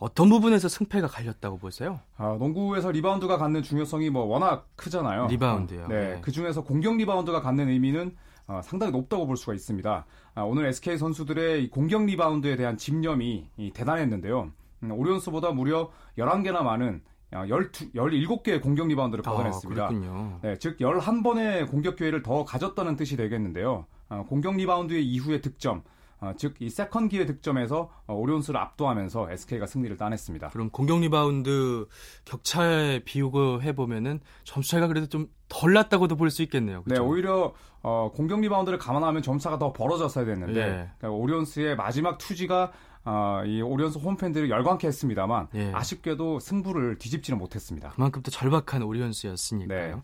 어떤 0.00 0.28
부분에서 0.28 0.68
승패가 0.68 1.06
갈렸다고 1.08 1.58
보세요? 1.58 2.00
아, 2.16 2.36
농구에서 2.38 2.90
리바운드가 2.90 3.38
갖는 3.38 3.62
중요성이 3.62 4.10
뭐 4.10 4.24
워낙 4.24 4.68
크잖아요. 4.76 5.28
리바운드요. 5.28 5.88
네, 5.88 6.14
네. 6.14 6.20
그 6.20 6.30
중에서 6.30 6.62
공격 6.62 6.96
리바운드가 6.96 7.40
갖는 7.40 7.68
의미는 7.68 8.16
어, 8.46 8.60
상당히 8.62 8.92
높다고 8.92 9.26
볼 9.26 9.36
수가 9.36 9.54
있습니다. 9.54 10.04
아, 10.34 10.42
오늘 10.42 10.66
SK 10.66 10.98
선수들의 10.98 11.70
공격 11.70 12.04
리바운드에 12.04 12.56
대한 12.56 12.76
집념이 12.76 13.48
이, 13.56 13.70
대단했는데요. 13.72 14.50
음, 14.82 14.90
오리온스보다 14.90 15.52
무려 15.52 15.90
11개나 16.18 16.62
많은 16.62 17.02
12, 17.32 17.92
17개의 17.94 18.60
공격 18.60 18.88
리바운드를 18.88 19.22
받아냈습니다. 19.22 19.84
아, 19.86 20.38
네, 20.42 20.58
즉 20.58 20.76
11번의 20.78 21.70
공격 21.70 21.96
기회를 21.96 22.22
더 22.22 22.44
가졌다는 22.44 22.96
뜻이 22.96 23.16
되겠는데요. 23.16 23.86
어, 24.10 24.26
공격 24.28 24.56
리바운드의 24.56 25.06
이후의 25.06 25.40
득점, 25.40 25.82
어, 26.22 26.32
즉 26.36 26.70
이 26.70 26.74
세컨 26.74 26.98
기회의 26.98 27.26
득점에서 27.26 27.90
어, 28.06 28.14
오리온스를 28.14 28.58
압도하면서 28.58 29.30
SK가 29.32 29.66
승리를 29.66 29.96
따냈습니다. 29.96 30.50
그럼 30.50 30.70
공격 30.70 31.00
리바운드 31.00 31.86
격차에 32.24 33.00
비교해 33.00 33.74
보면은 33.74 34.20
점수 34.44 34.70
차이가 34.70 34.86
그래도 34.86 35.06
좀 35.08 35.28
덜 35.52 35.74
났다고도 35.74 36.16
볼 36.16 36.30
수 36.30 36.42
있겠네요. 36.42 36.82
그렇죠? 36.82 37.02
네, 37.02 37.06
오히려 37.06 37.52
어, 37.82 38.10
공격 38.14 38.40
리바운드를 38.40 38.78
감안하면 38.78 39.20
점차가 39.22 39.58
더 39.58 39.72
벌어졌어야 39.74 40.24
됐는데 40.24 40.60
예. 40.60 40.90
그러니까 40.98 41.10
오리온스의 41.10 41.76
마지막 41.76 42.16
투지가 42.16 42.72
어, 43.04 43.42
이 43.44 43.60
오리온스 43.60 43.98
홈팬들을 43.98 44.48
열광케 44.48 44.86
했습니다만 44.86 45.48
예. 45.54 45.72
아쉽게도 45.74 46.40
승부를 46.40 46.96
뒤집지는 46.96 47.38
못했습니다. 47.38 47.90
그만큼 47.90 48.22
또 48.22 48.30
절박한 48.30 48.82
오리온스였으니까요. 48.82 49.96
네. 49.96 50.02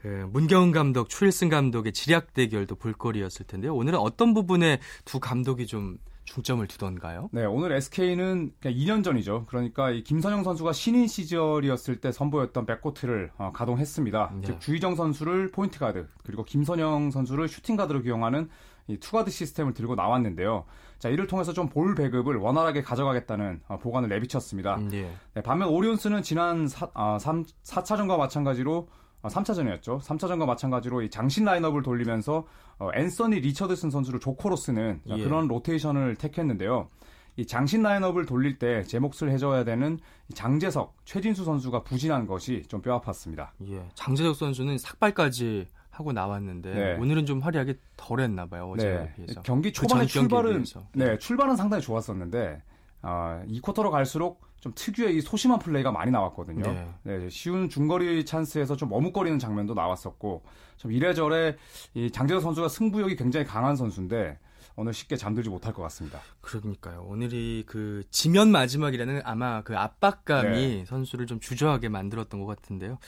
그 0.00 0.28
문경은 0.32 0.72
감독, 0.72 1.08
추일승 1.08 1.48
감독의 1.48 1.92
지략 1.92 2.32
대결도 2.32 2.76
볼거리였을 2.76 3.46
텐데요. 3.46 3.74
오늘은 3.74 3.98
어떤 3.98 4.32
부분에 4.34 4.78
두 5.04 5.18
감독이 5.18 5.66
좀 5.66 5.98
중점을 6.24 6.64
두던가요? 6.66 7.30
네, 7.32 7.44
오늘 7.46 7.72
SK는 7.72 8.52
2년 8.62 9.02
전이죠. 9.02 9.46
그러니까 9.48 9.90
이 9.90 10.02
김선형 10.04 10.44
선수가 10.44 10.72
신인 10.74 11.06
시절이었을 11.08 12.00
때 12.00 12.12
선보였던 12.12 12.66
백코트를 12.66 13.30
어, 13.38 13.50
가동했습니다. 13.52 14.32
네. 14.34 14.40
즉 14.46 14.60
주희정 14.60 14.94
선수를 14.94 15.50
포인트 15.50 15.78
가드 15.78 16.06
그리고 16.24 16.44
김선형 16.44 17.10
선수를 17.10 17.48
슈팅 17.48 17.76
가드로 17.76 18.02
기용하는 18.02 18.50
이 18.88 18.98
two 18.98 19.10
guard 19.10 19.30
시스템을 19.30 19.72
들고 19.74 19.94
나왔는데요. 19.94 20.64
자, 20.98 21.08
이를 21.08 21.26
통해서 21.26 21.52
좀 21.52 21.68
볼 21.68 21.94
배급을 21.94 22.36
원활하게 22.36 22.82
가져가겠다는 22.82 23.62
어, 23.68 23.78
복안을 23.78 24.08
내비쳤습니다. 24.10 24.76
음, 24.76 24.90
예. 24.92 25.10
네, 25.34 25.42
반면 25.42 25.68
오리온스는 25.68 26.22
지난 26.22 26.68
사, 26.68 26.88
아, 26.94 27.18
3, 27.18 27.44
4차전과 27.64 28.16
마찬가지로 28.18 28.88
아, 29.22 29.28
3차전이었죠. 29.28 30.00
3차전과 30.00 30.46
마찬가지로 30.46 31.02
이 31.02 31.10
장신 31.10 31.44
라인업을 31.44 31.82
돌리면서 31.82 32.46
어, 32.78 32.90
앤서니 32.94 33.40
리처드슨 33.40 33.90
선수를 33.90 34.20
조커로 34.20 34.56
쓰는 34.56 35.00
예. 35.06 35.22
그런 35.24 35.48
로테이션을 35.48 36.16
택했는데요. 36.16 36.88
이 37.36 37.46
장신 37.46 37.82
라인업을 37.82 38.26
돌릴 38.26 38.58
때 38.58 38.82
제 38.84 38.98
몫을 38.98 39.30
해줘야 39.30 39.64
되는 39.64 39.98
장재석, 40.34 40.96
최진수 41.04 41.44
선수가 41.44 41.84
부진한 41.84 42.26
것이 42.26 42.64
좀 42.68 42.82
뼈아팠습니다. 42.82 43.48
예, 43.68 43.82
장재석 43.94 44.34
선수는 44.36 44.78
삭발까지 44.78 45.68
하고 45.90 46.12
나왔는데 46.12 46.74
네. 46.74 46.94
오늘은 46.94 47.26
좀 47.26 47.40
활약이 47.40 47.74
덜했나 47.96 48.46
봐요. 48.46 48.70
어제에 48.70 48.98
네. 48.98 49.12
비해서. 49.16 49.42
경기 49.42 49.70
그 49.72 49.80
초반에 49.80 50.02
그 50.02 50.06
출발은 50.08 50.64
네, 50.94 51.18
출발은 51.18 51.56
상당히 51.56 51.82
좋았었는데 51.82 52.62
어, 53.02 53.42
이 53.46 53.60
쿼터로 53.60 53.90
갈수록 53.90 54.40
좀 54.60 54.72
특유의 54.74 55.16
이 55.16 55.20
소심한 55.20 55.58
플레이가 55.58 55.92
많이 55.92 56.10
나왔거든요. 56.10 56.62
네. 56.62 56.88
네. 57.04 57.28
쉬운 57.30 57.68
중거리 57.68 58.24
찬스에서 58.24 58.76
좀 58.76 58.88
머뭇거리는 58.88 59.38
장면도 59.38 59.74
나왔었고 59.74 60.42
좀 60.76 60.92
이래저래 60.92 61.56
이 61.94 62.10
장재석 62.10 62.42
선수가 62.42 62.68
승부욕이 62.68 63.16
굉장히 63.16 63.46
강한 63.46 63.76
선수인데 63.76 64.38
오늘 64.78 64.94
쉽게 64.94 65.16
잠들지 65.16 65.50
못할 65.50 65.72
것 65.74 65.82
같습니다. 65.82 66.20
그러니까요. 66.40 67.04
오늘이 67.08 67.64
그 67.66 68.04
지면 68.12 68.52
마지막이라는 68.52 69.22
아마 69.24 69.62
그 69.62 69.76
압박감이 69.76 70.50
네. 70.50 70.84
선수를 70.86 71.26
좀 71.26 71.40
주저하게 71.40 71.88
만들었던 71.88 72.38
것 72.38 72.46
같은데요. 72.46 72.98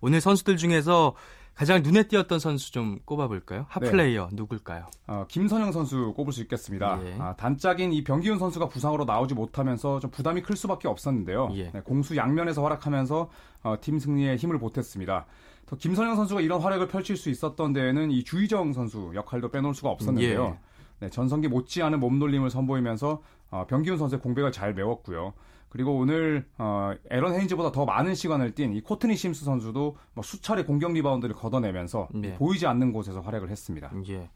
오늘 0.00 0.20
선수들 0.20 0.56
중에서 0.56 1.14
가장 1.54 1.82
눈에 1.82 2.04
띄었던 2.08 2.40
선수 2.40 2.72
좀 2.72 2.98
꼽아볼까요? 3.04 3.66
핫플레이어 3.68 4.30
네. 4.30 4.36
누굴까요? 4.36 4.86
어, 5.06 5.24
김선영 5.28 5.70
선수 5.70 6.12
꼽을 6.16 6.32
수 6.32 6.40
있겠습니다. 6.42 6.98
예. 7.04 7.14
아, 7.20 7.36
단짝인 7.36 7.92
이 7.92 8.02
병기훈 8.02 8.40
선수가 8.40 8.68
부상으로 8.68 9.04
나오지 9.04 9.34
못하면서 9.34 10.00
좀 10.00 10.10
부담이 10.10 10.42
클 10.42 10.56
수밖에 10.56 10.88
없었는데요. 10.88 11.50
예. 11.54 11.70
네, 11.70 11.80
공수 11.80 12.16
양면에서 12.16 12.64
활약하면서 12.64 13.30
어, 13.62 13.76
팀 13.80 14.00
승리에 14.00 14.34
힘을 14.34 14.58
보탰습니다. 14.58 15.26
더 15.66 15.76
김선형 15.76 16.16
선수가 16.16 16.40
이런 16.40 16.60
활약을 16.60 16.88
펼칠 16.88 17.16
수 17.16 17.30
있었던 17.30 17.72
데에는 17.72 18.10
이 18.10 18.24
주희정 18.24 18.72
선수 18.72 19.12
역할도 19.14 19.50
빼놓을 19.50 19.74
수가 19.74 19.90
없었는데요. 19.90 20.58
예. 20.58 20.69
네, 21.00 21.08
전성기 21.08 21.48
못지않은 21.48 21.98
몸놀림을 22.00 22.50
선보이면서 22.50 23.22
어, 23.50 23.66
변기훈 23.66 23.98
선수의 23.98 24.20
공백을 24.20 24.52
잘 24.52 24.74
메웠고요. 24.74 25.32
그리고 25.70 25.96
오늘 25.96 26.46
어, 26.58 26.92
에런 27.10 27.34
헤인즈보다 27.34 27.72
더 27.72 27.84
많은 27.84 28.14
시간을 28.14 28.54
뛴 28.54 28.74
이 28.74 28.80
코트니 28.80 29.16
심스 29.16 29.44
선수도 29.44 29.96
뭐 30.14 30.22
수차례 30.22 30.64
공격 30.64 30.92
리바운드를 30.92 31.34
걷어내면서 31.34 32.08
네. 32.12 32.34
보이지 32.34 32.66
않는 32.66 32.92
곳에서 32.92 33.20
활약을 33.20 33.50
했습니다. 33.50 33.92
예. 34.08 34.30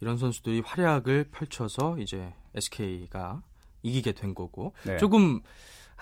이런 0.00 0.16
선수들이 0.16 0.62
활약을 0.64 1.28
펼쳐서 1.30 1.98
이제 1.98 2.32
SK가 2.54 3.42
이기게 3.82 4.12
된 4.12 4.34
거고 4.34 4.72
네. 4.84 4.96
조금 4.96 5.40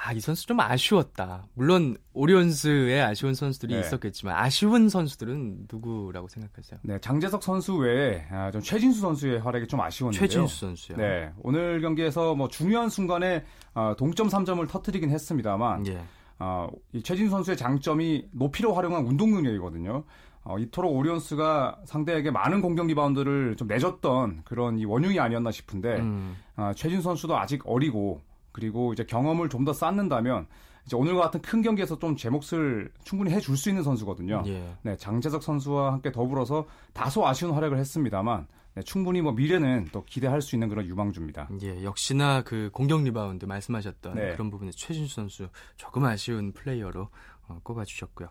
아, 0.01 0.13
이 0.13 0.21
선수 0.21 0.47
좀 0.47 0.61
아쉬웠다. 0.61 1.47
물론 1.55 1.97
오리온스에 2.13 3.01
아쉬운 3.01 3.35
선수들이 3.35 3.75
네. 3.75 3.81
있었겠지만 3.81 4.37
아쉬운 4.37 4.89
선수들은 4.89 5.67
누구라고 5.71 6.29
생각하세요? 6.29 6.81
네, 6.83 6.99
장재석 7.01 7.43
선수 7.43 7.75
외에 7.77 8.25
아, 8.31 8.51
좀 8.51 8.61
최진수 8.61 9.01
선수의 9.01 9.41
활약이 9.41 9.67
좀 9.67 9.81
아쉬웠는데요. 9.81 10.21
최진수 10.29 10.61
선수요. 10.61 10.97
네, 10.97 11.33
오늘 11.43 11.81
경기에서 11.81 12.35
뭐 12.35 12.49
중요한 12.49 12.89
순간에 12.89 13.45
어, 13.75 13.95
동점 13.99 14.29
3점을 14.29 14.67
터뜨리긴 14.69 15.11
했습니다만 15.11 15.87
예. 15.89 16.01
어, 16.39 16.69
이 16.93 17.03
최진수 17.03 17.31
선수의 17.31 17.57
장점이 17.57 18.29
높이로 18.33 18.75
활용한 18.75 19.05
운동 19.05 19.33
능력이거든요. 19.33 20.05
어, 20.45 20.59
이토록 20.59 20.95
오리온스가 20.95 21.81
상대에게 21.85 22.31
많은 22.31 22.63
공격 22.63 22.87
리바운드를 22.87 23.57
좀 23.57 23.69
내줬던 23.69 24.43
그런 24.45 24.79
이 24.79 24.85
원흉이 24.85 25.19
아니었나 25.19 25.51
싶은데 25.51 25.97
음. 25.97 26.37
어, 26.57 26.73
최진수 26.75 27.03
선수도 27.03 27.37
아직 27.37 27.63
어리고 27.67 28.23
그리고 28.59 28.93
이제 28.93 29.05
경험을 29.05 29.49
좀 29.49 29.65
더 29.65 29.73
쌓는다면 29.73 30.47
이제 30.87 30.97
오늘과 30.97 31.21
같은 31.23 31.41
큰 31.43 31.63
경기에서 31.63 31.99
좀 31.99 32.17
제 32.17 32.29
몫을 32.31 32.91
충분히 33.05 33.31
해줄 33.31 33.57
수 33.57 33.69
있는 33.69 33.83
선수거든요. 33.85 34.43
예. 34.47 34.65
네, 34.83 34.97
장재석 34.97 35.43
선수와 35.43 35.93
함께 35.93 36.11
더불어서 36.11 36.67
다소 36.93 37.27
아쉬운 37.27 37.53
활약을 37.53 37.79
했습니다만 37.79 38.47
네, 38.79 38.85
충분히 38.85 39.21
뭐 39.21 39.33
미래는 39.33 39.89
또 39.91 40.05
기대할 40.05 40.41
수 40.41 40.55
있는 40.55 40.69
그런 40.69 40.87
유망주입니다. 40.87 41.49
예, 41.63 41.83
역시나 41.83 42.43
그 42.43 42.71
공격 42.73 43.03
리바운드 43.03 43.45
말씀하셨던 43.45 44.15
네. 44.15 44.33
그런 44.35 44.51
부분에 44.51 44.71
최진수 44.71 45.17
선수 45.17 45.49
조금 45.77 46.05
아쉬운 46.05 46.53
플레이어로 46.53 47.09
어, 47.49 47.61
꼽아주셨고요. 47.65 48.29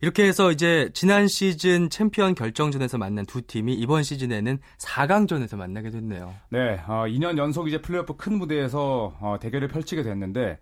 이렇게 0.00 0.24
해서 0.24 0.52
이제 0.52 0.88
지난 0.94 1.28
시즌 1.28 1.90
챔피언 1.90 2.34
결정전에서 2.34 2.96
만난 2.96 3.26
두 3.26 3.42
팀이 3.42 3.74
이번 3.74 4.02
시즌에는 4.02 4.58
4강전에서 4.78 5.56
만나게 5.56 5.90
됐네요. 5.90 6.34
네, 6.48 6.80
어, 6.86 7.04
2년 7.06 7.36
연속 7.36 7.68
이제 7.68 7.82
플레이오프 7.82 8.16
큰 8.16 8.38
무대에서 8.38 9.18
어, 9.20 9.36
대결을 9.38 9.68
펼치게 9.68 10.02
됐는데 10.02 10.60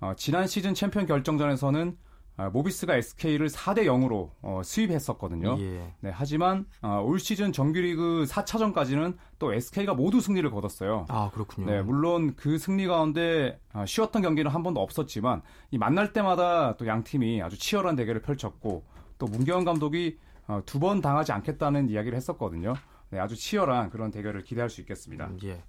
어, 0.00 0.14
지난 0.16 0.46
시즌 0.46 0.72
챔피언 0.72 1.04
결정전에서는 1.04 1.88
아, 1.90 2.07
모비스가 2.46 2.96
SK를 2.96 3.48
4대 3.48 3.84
0으로 3.84 4.30
어, 4.42 4.60
sweep했었거든요. 4.64 5.56
예. 5.60 5.92
네, 6.00 6.10
하지만 6.12 6.66
어, 6.82 7.02
올 7.04 7.18
시즌 7.18 7.52
정규리그 7.52 8.24
4차전까지는 8.28 9.16
또 9.38 9.52
SK가 9.52 9.94
모두 9.94 10.20
승리를 10.20 10.48
거뒀어요. 10.50 11.06
아 11.08 11.30
그렇군요. 11.32 11.66
네, 11.66 11.82
물론 11.82 12.34
그 12.36 12.58
승리 12.58 12.86
가운데 12.86 13.60
아, 13.72 13.86
쉬웠던 13.86 14.22
경기는 14.22 14.50
한 14.50 14.62
번도 14.62 14.80
없었지만 14.80 15.42
이 15.70 15.78
만날 15.78 16.12
때마다 16.12 16.76
또 16.76 16.86
양 16.88 17.04
팀이 17.04 17.42
아주 17.42 17.58
치열한 17.58 17.96
대결을 17.96 18.22
펼쳤고 18.22 18.84
또 19.18 19.26
문경원 19.26 19.64
감독이 19.64 20.18
어, 20.46 20.62
두번 20.64 21.00
당하지 21.02 21.32
않겠다는 21.32 21.90
이야기를 21.90 22.16
했었거든요. 22.16 22.74
네, 23.10 23.18
아주 23.18 23.36
치열한 23.36 23.90
그런 23.90 24.10
대결을 24.10 24.42
기대할 24.42 24.70
수 24.70 24.80
있겠습니다. 24.80 25.26
음, 25.26 25.38
예. 25.44 25.62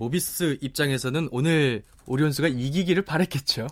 모비스 0.00 0.56
입장에서는 0.62 1.28
오늘 1.30 1.82
오리온스가 2.06 2.48
이기기를 2.48 3.04
바랬겠죠. 3.04 3.66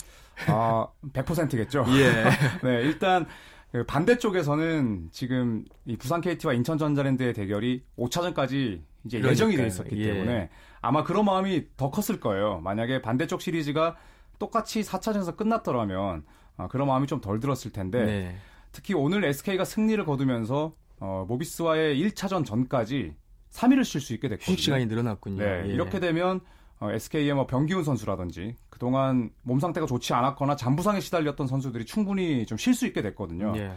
아, 0.46 0.86
100%겠죠. 1.14 1.86
예. 1.88 2.24
네, 2.62 2.82
일단 2.82 3.24
그 3.72 3.84
반대쪽에서는 3.86 5.08
지금 5.10 5.64
이 5.86 5.96
부산 5.96 6.20
KT와 6.20 6.52
인천 6.52 6.76
전자랜드의 6.76 7.32
대결이 7.32 7.82
5차전까지 7.98 8.82
이제 9.06 9.20
그러니까요. 9.20 9.30
예정이 9.30 9.56
돼 9.56 9.66
있었기 9.66 9.98
예. 10.02 10.12
때문에 10.12 10.50
아마 10.82 11.02
그런 11.02 11.24
마음이 11.24 11.64
더 11.78 11.90
컸을 11.90 12.20
거예요. 12.20 12.60
만약에 12.60 13.00
반대쪽 13.00 13.40
시리즈가 13.40 13.96
똑같이 14.38 14.82
4차전에서 14.82 15.34
끝났더라면 15.34 16.24
아, 16.58 16.68
그런 16.68 16.88
마음이 16.88 17.06
좀 17.06 17.22
덜 17.22 17.40
들었을 17.40 17.72
텐데 17.72 18.04
네. 18.04 18.36
특히 18.72 18.92
오늘 18.92 19.24
SK가 19.24 19.64
승리를 19.64 20.04
거두면서 20.04 20.74
어, 21.00 21.24
모비스와의 21.26 21.98
1차전 22.02 22.44
전까지 22.44 23.14
3일을 23.52 23.84
쉴 23.84 24.00
수 24.00 24.12
있게 24.14 24.28
됐거든요. 24.28 24.56
시간이 24.56 24.86
늘어났군요. 24.86 25.42
네, 25.42 25.62
예. 25.66 25.72
이렇게 25.72 26.00
되면 26.00 26.40
어, 26.80 26.90
SK의 26.92 27.32
뭐 27.34 27.46
병기훈 27.46 27.82
선수라든지 27.84 28.54
그동안 28.70 29.30
몸 29.42 29.58
상태가 29.58 29.86
좋지 29.86 30.12
않았거나 30.14 30.54
잠부상에 30.56 31.00
시달렸던 31.00 31.46
선수들이 31.46 31.84
충분히 31.86 32.46
좀 32.46 32.56
쉴 32.58 32.74
수 32.74 32.86
있게 32.86 33.02
됐거든요. 33.02 33.52
예. 33.56 33.72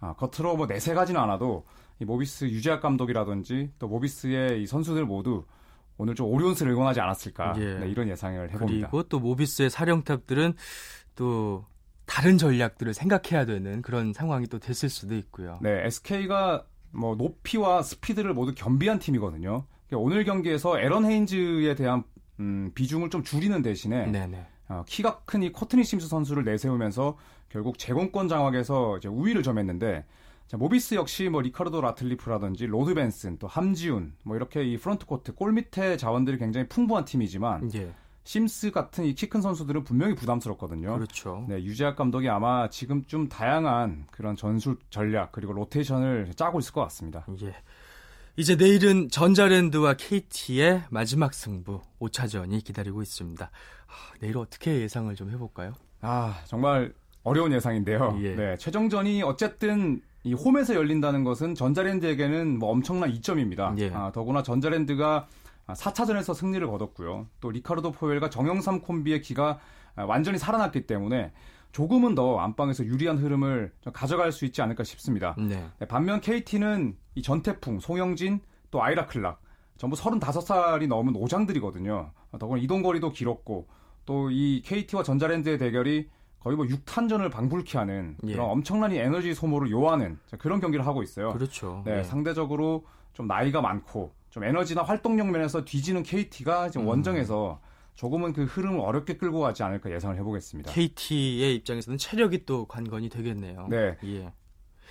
아, 0.00 0.14
겉으로 0.14 0.56
뭐 0.56 0.66
내세 0.66 0.94
가지는 0.94 1.20
않아도 1.22 1.64
이 1.98 2.04
모비스 2.04 2.44
유재학 2.46 2.80
감독이라든지 2.82 3.72
또 3.78 3.88
모비스의 3.88 4.62
이 4.62 4.66
선수들 4.66 5.04
모두 5.06 5.44
오늘 5.98 6.14
좀 6.14 6.26
오리온스를 6.28 6.72
응원하지 6.72 7.00
않았을까 7.00 7.54
예. 7.58 7.74
네, 7.80 7.88
이런 7.88 8.08
예상을 8.08 8.50
해봅니다. 8.52 8.88
그리고 8.90 9.02
또 9.04 9.18
모비스의 9.18 9.70
사령탑들은 9.70 10.54
또 11.14 11.64
다른 12.04 12.38
전략들을 12.38 12.92
생각해야 12.94 13.46
되는 13.46 13.82
그런 13.82 14.12
상황이 14.12 14.46
또 14.46 14.58
됐을 14.58 14.88
수도 14.88 15.14
있고요. 15.16 15.58
네, 15.62 15.86
SK가 15.86 16.64
뭐 16.90 17.14
높이와 17.16 17.82
스피드를 17.82 18.34
모두 18.34 18.54
겸비한 18.54 18.98
팀이거든요. 18.98 19.64
그러니까 19.88 20.04
오늘 20.04 20.24
경기에서 20.24 20.78
에런 20.78 21.04
헤인즈에 21.04 21.74
대한 21.74 22.04
음, 22.40 22.70
비중을 22.74 23.10
좀 23.10 23.22
줄이는 23.22 23.62
대신에 23.62 24.06
어, 24.68 24.84
키가 24.86 25.20
큰 25.24 25.42
이 25.42 25.52
코트니 25.52 25.84
심스 25.84 26.08
선수를 26.08 26.44
내세우면서 26.44 27.16
결국 27.48 27.78
제공권 27.78 28.28
장악에서 28.28 28.98
이제 28.98 29.08
우위를 29.08 29.42
점했는데 29.42 30.04
자, 30.48 30.56
모비스 30.56 30.94
역시 30.94 31.28
뭐 31.28 31.40
리카르도 31.40 31.80
라틀리프라든지 31.80 32.66
로드 32.66 32.94
벤슨 32.94 33.38
또 33.38 33.46
함지훈 33.46 34.14
뭐 34.24 34.36
이렇게 34.36 34.64
이 34.64 34.76
프런트 34.76 35.06
코트 35.06 35.34
골 35.34 35.52
밑에 35.52 35.96
자원들이 35.96 36.38
굉장히 36.38 36.68
풍부한 36.68 37.04
팀이지만 37.04 37.70
예. 37.74 37.92
심스 38.26 38.72
같은 38.72 39.04
이 39.04 39.14
키 39.14 39.28
큰 39.28 39.40
선수들은 39.40 39.84
분명히 39.84 40.16
부담스럽거든요. 40.16 40.94
그렇죠. 40.96 41.44
네, 41.48 41.62
유재학 41.62 41.94
감독이 41.94 42.28
아마 42.28 42.68
지금 42.68 43.04
좀 43.06 43.28
다양한 43.28 44.06
그런 44.10 44.34
전술 44.34 44.76
전략 44.90 45.30
그리고 45.30 45.52
로테이션을 45.52 46.32
짜고 46.34 46.58
있을 46.58 46.72
것 46.72 46.80
같습니다. 46.82 47.24
예. 47.42 47.54
이제 48.36 48.56
내일은 48.56 49.08
전자랜드와 49.10 49.94
KT의 49.94 50.82
마지막 50.90 51.32
승부 51.34 51.80
5차전이 52.00 52.64
기다리고 52.64 53.00
있습니다. 53.00 53.44
아, 53.44 53.92
내일 54.20 54.36
어떻게 54.38 54.80
예상을 54.80 55.14
좀 55.14 55.30
해볼까요? 55.30 55.72
아 56.00 56.40
정말 56.46 56.92
어려운 57.22 57.52
예상인데요. 57.52 58.18
예. 58.22 58.34
네, 58.34 58.56
최종전이 58.58 59.22
어쨌든 59.22 60.02
이 60.24 60.34
홈에서 60.34 60.74
열린다는 60.74 61.22
것은 61.22 61.54
전자랜드에게는 61.54 62.58
뭐 62.58 62.70
엄청난 62.72 63.10
이점입니다. 63.10 63.74
예. 63.78 63.90
아, 63.94 64.10
더구나 64.12 64.42
전자랜드가 64.42 65.28
4차전에서 65.68 66.34
승리를 66.34 66.66
거뒀고요. 66.66 67.26
또 67.40 67.50
리카르도 67.50 67.92
포웰과 67.92 68.30
정영삼 68.30 68.80
콤비의 68.80 69.22
기가 69.22 69.58
완전히 69.96 70.38
살아났기 70.38 70.86
때문에 70.86 71.32
조금은 71.72 72.14
더 72.14 72.38
안방에서 72.38 72.84
유리한 72.84 73.18
흐름을 73.18 73.72
가져갈 73.92 74.32
수 74.32 74.44
있지 74.44 74.62
않을까 74.62 74.84
싶습니다. 74.84 75.34
네. 75.38 75.68
네 75.78 75.86
반면 75.86 76.20
KT는 76.20 76.96
이 77.14 77.22
전태풍, 77.22 77.80
송영진, 77.80 78.40
또 78.70 78.82
아이라 78.82 79.06
클락 79.06 79.40
전부 79.76 79.96
35살이 79.96 80.86
넘은 80.86 81.16
오장들이거든요. 81.16 82.12
더구나 82.38 82.60
이동거리도 82.60 83.10
길었고 83.12 83.66
또 84.06 84.30
이 84.30 84.62
KT와 84.64 85.02
전자랜드의 85.02 85.58
대결이 85.58 86.08
거의 86.38 86.56
뭐 86.56 86.64
6탄전을 86.64 87.30
방불케 87.30 87.76
하는 87.76 88.16
예. 88.24 88.32
그런 88.32 88.48
엄청난 88.48 88.92
에너지 88.92 89.34
소모를 89.34 89.70
요하는 89.72 90.16
그런 90.38 90.60
경기를 90.60 90.86
하고 90.86 91.02
있어요. 91.02 91.32
그렇죠. 91.32 91.82
네, 91.84 91.98
예. 91.98 92.02
상대적으로 92.04 92.86
좀 93.14 93.26
나이가 93.26 93.60
많고 93.60 94.12
좀 94.30 94.44
에너지나 94.44 94.82
활동력 94.82 95.30
면에서 95.30 95.64
뒤지는 95.64 96.02
KT가 96.02 96.70
지금 96.70 96.86
음. 96.86 96.88
원정에서 96.88 97.60
조금은 97.94 98.32
그 98.34 98.44
흐름을 98.44 98.80
어렵게 98.80 99.16
끌고 99.16 99.40
가지 99.40 99.62
않을까 99.62 99.90
예상을 99.90 100.16
해보겠습니다. 100.16 100.72
KT의 100.72 101.54
입장에서는 101.56 101.98
체력이 101.98 102.44
또 102.44 102.66
관건이 102.66 103.08
되겠네요. 103.08 103.66
네. 103.70 103.96
예. 104.04 104.32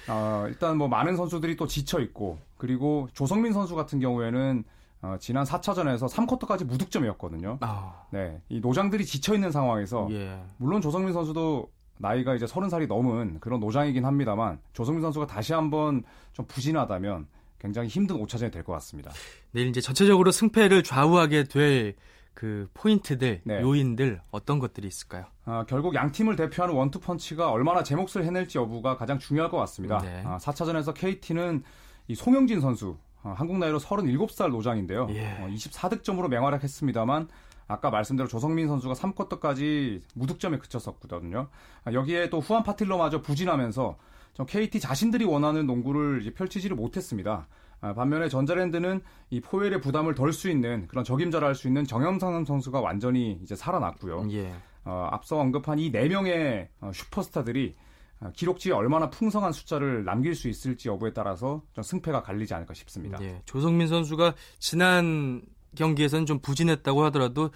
어, 0.07 0.45
일단 0.47 0.77
뭐 0.77 0.87
많은 0.87 1.15
선수들이 1.15 1.55
또 1.55 1.67
지쳐 1.67 1.99
있고 1.99 2.39
그리고 2.57 3.07
조성민 3.13 3.53
선수 3.53 3.75
같은 3.75 3.99
경우에는 3.99 4.63
어, 5.01 5.17
지난 5.19 5.43
4차전에서 5.43 6.09
3쿼터까지 6.09 6.65
무득점이었거든요. 6.65 7.59
아. 7.61 8.05
네. 8.09 8.41
이 8.49 8.59
노장들이 8.59 9.05
지쳐 9.05 9.35
있는 9.35 9.51
상황에서 9.51 10.07
예. 10.11 10.41
물론 10.57 10.81
조성민 10.81 11.13
선수도 11.13 11.69
나이가 11.97 12.35
이제 12.35 12.45
30살이 12.45 12.87
넘은 12.87 13.39
그런 13.39 13.59
노장이긴 13.59 14.03
합니다만 14.03 14.59
조성민 14.73 15.01
선수가 15.01 15.27
다시 15.27 15.53
한번 15.53 16.03
좀 16.33 16.45
부진하다면 16.47 17.27
굉장히 17.59 17.87
힘든 17.87 18.17
5차전이 18.17 18.51
될 18.51 18.63
것 18.63 18.73
같습니다. 18.73 19.11
내일 19.51 19.67
이제 19.67 19.81
전체적으로 19.81 20.31
승패를 20.31 20.83
좌우하게 20.83 21.45
될 21.45 21.95
그 22.35 22.69
포인트들, 22.73 23.41
네. 23.45 23.61
요인들 23.61 24.21
어떤 24.29 24.59
것들이 24.59 24.87
있을까요? 24.87 25.25
아, 25.45 25.65
결국 25.67 25.95
양 25.95 26.11
팀을 26.11 26.35
대표하는 26.35 26.75
원투 26.75 26.99
펀치가 26.99 27.49
얼마나 27.49 27.81
제 27.81 27.95
몫을 27.95 28.25
해낼지 28.25 28.57
여부가 28.57 28.97
가장 28.97 29.17
중요할 29.17 29.49
것 29.49 29.57
같습니다. 29.57 29.99
네. 29.99 30.21
아, 30.25 30.37
4차전에서 30.37 30.93
KT는 30.93 31.63
이 32.09 32.13
송영진 32.13 32.59
선수 32.59 32.97
아, 33.23 33.33
한국 33.37 33.57
나이로 33.57 33.79
37살 33.79 34.49
노장인데요. 34.51 35.07
예. 35.11 35.27
어, 35.39 35.47
24득점으로 35.49 36.27
맹활약했습니다만 36.27 37.29
아까 37.67 37.89
말씀대로 37.89 38.27
조성민 38.27 38.67
선수가 38.67 38.93
3쿼터까지 38.95 40.01
무득점에 40.13 40.57
그쳤었거든요. 40.57 41.47
아, 41.85 41.93
여기에 41.93 42.29
또 42.29 42.41
후안 42.41 42.63
파틸러마저 42.63 43.21
부진하면서 43.21 43.97
KT 44.43 44.81
자신들이 44.81 45.23
원하는 45.23 45.65
농구를 45.65 46.33
펼치지를 46.35 46.75
못했습니다. 46.75 47.47
아, 47.81 47.93
반면에 47.93 48.27
전자랜드는 48.27 49.01
이 49.29 49.39
포웰의 49.39 49.79
부담을 49.81 50.15
덜 50.15 50.33
수 50.33 50.49
있는 50.49 50.87
그런 50.87 51.03
적임자를 51.05 51.47
할 51.47 51.55
수 51.55 51.67
있는 51.67 51.85
정영상 51.85 52.43
선수가 52.43 52.81
완전히 52.81 53.39
이제 53.43 53.55
살아났고요. 53.55 54.27
예. 54.31 54.53
어, 54.83 55.07
앞서 55.11 55.37
언급한 55.37 55.79
이 55.79 55.91
네 55.91 56.07
명의 56.07 56.67
어, 56.81 56.91
슈퍼스타들이 56.93 57.75
어, 58.21 58.31
기록지에 58.35 58.71
얼마나 58.73 59.09
풍성한 59.09 59.51
숫자를 59.51 60.03
남길 60.03 60.35
수 60.35 60.47
있을지 60.49 60.89
여부에 60.89 61.13
따라서 61.13 61.61
좀 61.73 61.83
승패가 61.83 62.23
갈리지 62.23 62.53
않을까 62.53 62.73
싶습니다. 62.73 63.17
예. 63.21 63.41
조성민 63.45 63.87
선수가 63.87 64.35
지난 64.59 65.41
경기에서는 65.75 66.25
좀 66.25 66.39
부진했다고 66.39 67.03
하더라도 67.05 67.51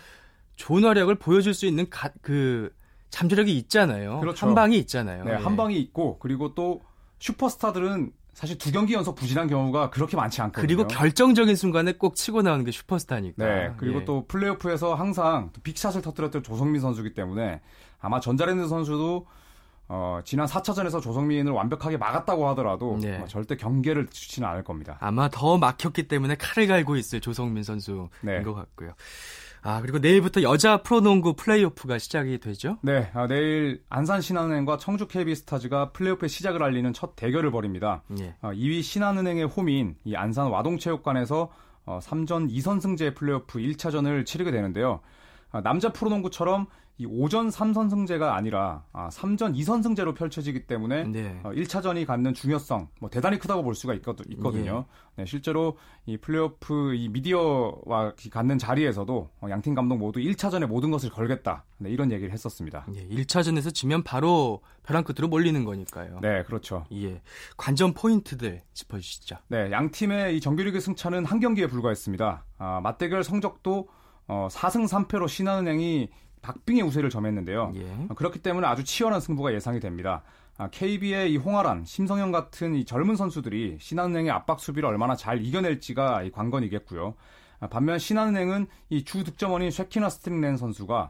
좋은 0.58 0.84
활약을 0.84 1.16
보여줄 1.16 1.54
수 1.54 1.66
있는 1.66 1.90
가, 1.90 2.12
그 2.22 2.70
잠재력이 3.10 3.58
있잖아요. 3.58 4.20
그렇죠. 4.20 4.48
한 4.48 4.56
방이 4.56 4.78
있잖아요. 4.80 5.24
네, 5.24 5.32
예. 5.32 5.36
한 5.36 5.56
방이 5.56 5.80
있고 5.80 6.20
그리고 6.20 6.54
또 6.56 6.82
슈퍼스타들은 7.20 8.12
사실 8.34 8.58
두 8.58 8.72
경기 8.72 8.94
연속 8.94 9.16
부진한 9.16 9.48
경우가 9.48 9.90
그렇게 9.90 10.16
많지 10.16 10.42
않거든요. 10.42 10.66
그리고 10.66 10.88
결정적인 10.88 11.56
순간에 11.56 11.92
꼭 11.94 12.16
치고 12.16 12.42
나오는 12.42 12.64
게 12.64 12.72
슈퍼스타니까. 12.72 13.46
네. 13.46 13.74
그리고 13.78 14.02
예. 14.02 14.06
또 14.06 14.26
플레이오프에서 14.28 14.96
항상 14.96 15.52
빅샷을 15.62 16.02
터뜨렸던 16.02 16.44
조성민 16.44 16.80
선수기 16.80 17.14
때문에 17.14 17.60
아마 18.00 18.20
전자랜드 18.20 18.68
선수도 18.68 19.28
어, 19.92 20.22
지난 20.24 20.46
4차전에서 20.46 21.02
조성민을 21.02 21.52
완벽하게 21.52 21.98
막았다고 21.98 22.48
하더라도 22.50 22.98
네. 23.02 23.18
어, 23.18 23.26
절대 23.26 23.58
경계를 23.58 24.08
주지는 24.08 24.48
않을 24.48 24.64
겁니다. 24.64 24.98
아마 25.02 25.30
더 25.30 25.58
막혔기 25.58 26.08
때문에 26.08 26.36
칼을 26.36 26.68
갈고 26.68 26.96
있을 26.96 27.20
조성민 27.20 27.64
선수인 27.64 28.08
네. 28.22 28.44
것 28.44 28.54
같고요. 28.54 28.94
아, 29.62 29.82
그리고 29.82 30.00
내일부터 30.00 30.42
여자 30.42 30.82
프로농구 30.82 31.34
플레이오프가 31.34 31.98
시작이 31.98 32.40
되죠? 32.40 32.78
네, 32.82 33.10
아, 33.14 33.28
내일 33.28 33.84
안산 33.90 34.22
신한은행과 34.22 34.78
청주 34.78 35.08
KB스타즈가 35.08 35.92
플레이오프의 35.92 36.30
시작을 36.30 36.64
알리는 36.64 36.94
첫 36.94 37.16
대결을 37.16 37.52
벌입니다. 37.52 38.04
예. 38.20 38.36
아, 38.42 38.54
2위 38.54 38.82
신한은행의 38.82 39.46
홈인 39.48 39.96
이 40.06 40.16
안산 40.16 40.48
와동체육관에서 40.48 41.50
어, 41.86 42.00
3전 42.02 42.52
2선승제 42.52 43.16
플레이오프 43.16 43.60
1차전을 43.60 44.26
치르게 44.26 44.52
되는데요. 44.52 45.02
아, 45.52 45.62
남자 45.62 45.90
프로농구처럼 45.92 46.68
이 47.00 47.06
5전 47.08 47.50
3선승제가 47.50 48.34
아니라 48.34 48.84
아, 48.92 49.08
3전 49.08 49.56
2선승제로 49.56 50.14
펼쳐지기 50.14 50.68
때문에 50.68 51.06
네. 51.06 51.40
어, 51.44 51.52
1차전이 51.52 52.06
갖는 52.06 52.34
중요성 52.34 52.90
뭐 53.00 53.10
대단히 53.10 53.40
크다고 53.40 53.64
볼 53.64 53.74
수가 53.74 53.94
있거든, 53.96 54.26
요 54.68 54.86
네. 55.16 55.24
네, 55.24 55.26
실제로 55.26 55.78
이 56.06 56.18
플레이오프 56.18 56.96
이 56.96 57.08
미디어와 57.08 58.16
갖는 58.30 58.58
자리에서도 58.58 59.30
어, 59.40 59.48
양팀 59.50 59.76
감독 59.76 59.98
모두 59.98 60.20
1차전에 60.20 60.68
모든 60.68 60.92
것을 60.92 61.10
걸겠다 61.10 61.64
네, 61.78 61.90
이런 61.90 62.12
얘기를 62.12 62.34
했었습니다. 62.34 62.86
예, 62.94 63.08
1차전에서 63.08 63.74
지면 63.74 64.04
바로 64.04 64.62
벼랑 64.84 65.06
끝으로 65.06 65.30
몰리는 65.30 65.64
거니까요. 65.64 66.20
네, 66.22 66.44
그렇죠. 66.44 66.86
예, 66.92 67.22
관전 67.56 67.94
포인트들 67.94 68.62
짚어 68.74 69.00
주시죠. 69.00 69.38
네, 69.48 69.72
양 69.72 69.90
팀의 69.90 70.36
이 70.36 70.42
정규리그 70.42 70.82
승차는 70.82 71.24
한 71.24 71.40
경기에 71.40 71.68
불과했습니다. 71.68 72.44
아, 72.58 72.82
맞대결 72.82 73.24
성적도 73.24 73.88
어, 74.28 74.48
4승 74.52 74.88
3패로 74.88 75.28
신한은행이 75.28 76.10
박빙의 76.42 76.84
우세를 76.84 77.10
점했는데요. 77.10 77.74
예. 77.76 78.08
그렇기 78.16 78.40
때문에 78.40 78.68
아주 78.68 78.84
치열한 78.84 79.20
승부가 79.22 79.54
예상이 79.54 79.80
됩니다. 79.80 80.24
KB의 80.72 81.32
이 81.32 81.38
홍아란, 81.38 81.86
심성영 81.86 82.32
같은 82.34 82.76
이 82.76 82.84
젊은 82.84 83.16
선수들이 83.16 83.78
신한은행의 83.80 84.30
압박 84.32 84.60
수비를 84.60 84.90
얼마나 84.90 85.16
잘 85.16 85.42
이겨낼지가 85.46 86.24
이 86.24 86.32
관건이겠고요. 86.32 87.16
반면 87.70 87.98
신한은행은 88.00 88.68
이 88.90 89.04
주 89.04 89.24
득점원인 89.24 89.72
쉐키나 89.72 90.10
스트릭렌 90.10 90.58
선수가 90.58 91.10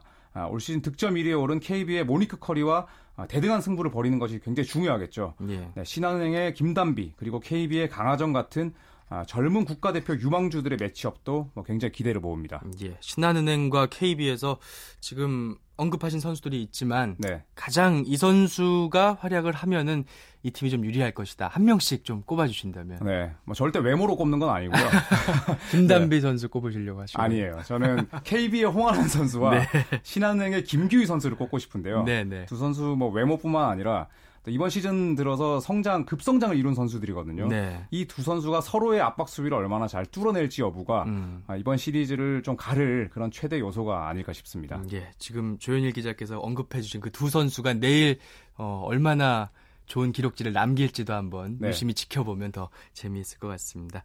올 0.50 0.60
시즌 0.60 0.82
득점 0.82 1.14
1위에 1.14 1.40
오른 1.40 1.58
KB의 1.58 2.04
모니크 2.04 2.38
커리와 2.38 2.86
대등한 3.28 3.60
승부를 3.60 3.90
벌이는 3.90 4.18
것이 4.18 4.38
굉장히 4.38 4.68
중요하겠죠. 4.68 5.34
예. 5.48 5.68
네, 5.74 5.84
신한은행의 5.84 6.54
김단비 6.54 7.14
그리고 7.16 7.40
KB의 7.40 7.88
강하정 7.88 8.32
같은 8.32 8.72
아, 9.10 9.24
젊은 9.24 9.64
국가대표 9.64 10.14
유망주들의 10.14 10.78
매치업도 10.80 11.50
뭐 11.52 11.64
굉장히 11.64 11.90
기대를 11.90 12.20
모읍니다. 12.20 12.62
예, 12.82 12.96
신한은행과 13.00 13.86
KB에서 13.86 14.58
지금 15.00 15.56
언급하신 15.76 16.20
선수들이 16.20 16.62
있지만 16.62 17.16
네. 17.18 17.42
가장 17.56 18.04
이 18.06 18.16
선수가 18.16 19.18
활약을 19.20 19.52
하면은 19.52 20.04
이 20.44 20.52
팀이 20.52 20.70
좀 20.70 20.84
유리할 20.84 21.12
것이다. 21.12 21.48
한 21.48 21.64
명씩 21.64 22.04
좀 22.04 22.22
꼽아주신다면. 22.22 23.00
네, 23.02 23.32
뭐 23.44 23.54
절대 23.56 23.80
외모로 23.80 24.14
꼽는 24.16 24.38
건 24.38 24.50
아니고요. 24.50 24.80
김단비 25.72 26.16
네. 26.16 26.20
선수 26.20 26.48
꼽으시려고 26.48 27.00
하시고. 27.00 27.20
아니에요. 27.20 27.62
저는 27.64 28.06
KB의 28.22 28.64
홍하란 28.66 29.08
선수와 29.08 29.50
네. 29.58 29.66
신한은행의 30.04 30.64
김규희 30.64 31.06
선수를 31.06 31.36
꼽고 31.36 31.58
싶은데요. 31.58 32.04
네, 32.04 32.22
네. 32.22 32.46
두 32.46 32.56
선수 32.56 32.94
뭐 32.96 33.10
외모뿐만 33.10 33.70
아니라 33.70 34.06
이번 34.46 34.70
시즌 34.70 35.14
들어서 35.14 35.60
성장 35.60 36.06
급성장을 36.06 36.56
이룬 36.56 36.74
선수들이거든요. 36.74 37.48
네. 37.48 37.86
이두 37.90 38.22
선수가 38.22 38.62
서로의 38.62 39.00
압박 39.02 39.28
수비를 39.28 39.56
얼마나 39.56 39.86
잘 39.86 40.06
뚫어낼지 40.06 40.62
여부가 40.62 41.04
음. 41.04 41.44
아, 41.46 41.56
이번 41.56 41.76
시리즈를 41.76 42.42
좀 42.42 42.56
가를 42.56 43.10
그런 43.12 43.30
최대 43.30 43.60
요소가 43.60 44.08
아닐까 44.08 44.32
싶습니다. 44.32 44.76
음, 44.76 44.88
예, 44.92 45.10
지금 45.18 45.58
조현일 45.58 45.92
기자께서 45.92 46.38
언급해주신 46.40 47.00
그 47.02 47.10
두 47.10 47.28
선수가 47.28 47.74
내일 47.74 48.18
어, 48.56 48.82
얼마나 48.86 49.50
좋은 49.84 50.10
기록지를 50.12 50.54
남길지도 50.54 51.12
한번 51.12 51.58
네. 51.60 51.68
유심히 51.68 51.92
지켜보면 51.92 52.52
더 52.52 52.70
재미있을 52.94 53.38
것 53.38 53.48
같습니다. 53.48 54.04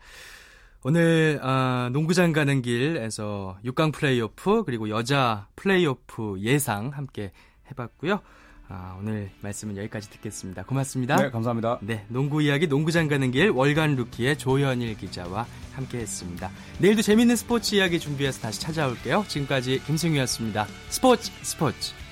오늘 0.83 1.39
어, 1.41 1.89
농구장 1.93 2.33
가는 2.33 2.61
길에서 2.61 3.57
6강 3.63 3.93
플레이오프 3.93 4.65
그리고 4.65 4.89
여자 4.89 5.47
플레이오프 5.55 6.39
예상 6.41 6.89
함께 6.89 7.31
해봤고요. 7.71 8.19
아, 8.67 8.95
오늘 8.99 9.29
말씀은 9.41 9.77
여기까지 9.77 10.09
듣겠습니다. 10.09 10.63
고맙습니다. 10.63 11.15
네, 11.17 11.29
감사합니다. 11.29 11.79
네, 11.81 12.05
농구 12.09 12.41
이야기 12.41 12.67
농구장 12.67 13.07
가는 13.07 13.29
길 13.31 13.49
월간 13.49 13.95
루키의 13.95 14.37
조현일 14.37 14.97
기자와 14.97 15.45
함께했습니다. 15.73 16.49
내일도 16.79 17.01
재밌는 17.01 17.35
스포츠 17.35 17.75
이야기 17.75 17.99
준비해서 17.99 18.41
다시 18.41 18.61
찾아올게요. 18.61 19.25
지금까지 19.27 19.81
김승유였습니다. 19.85 20.65
스포츠 20.89 21.31
스포츠. 21.43 22.04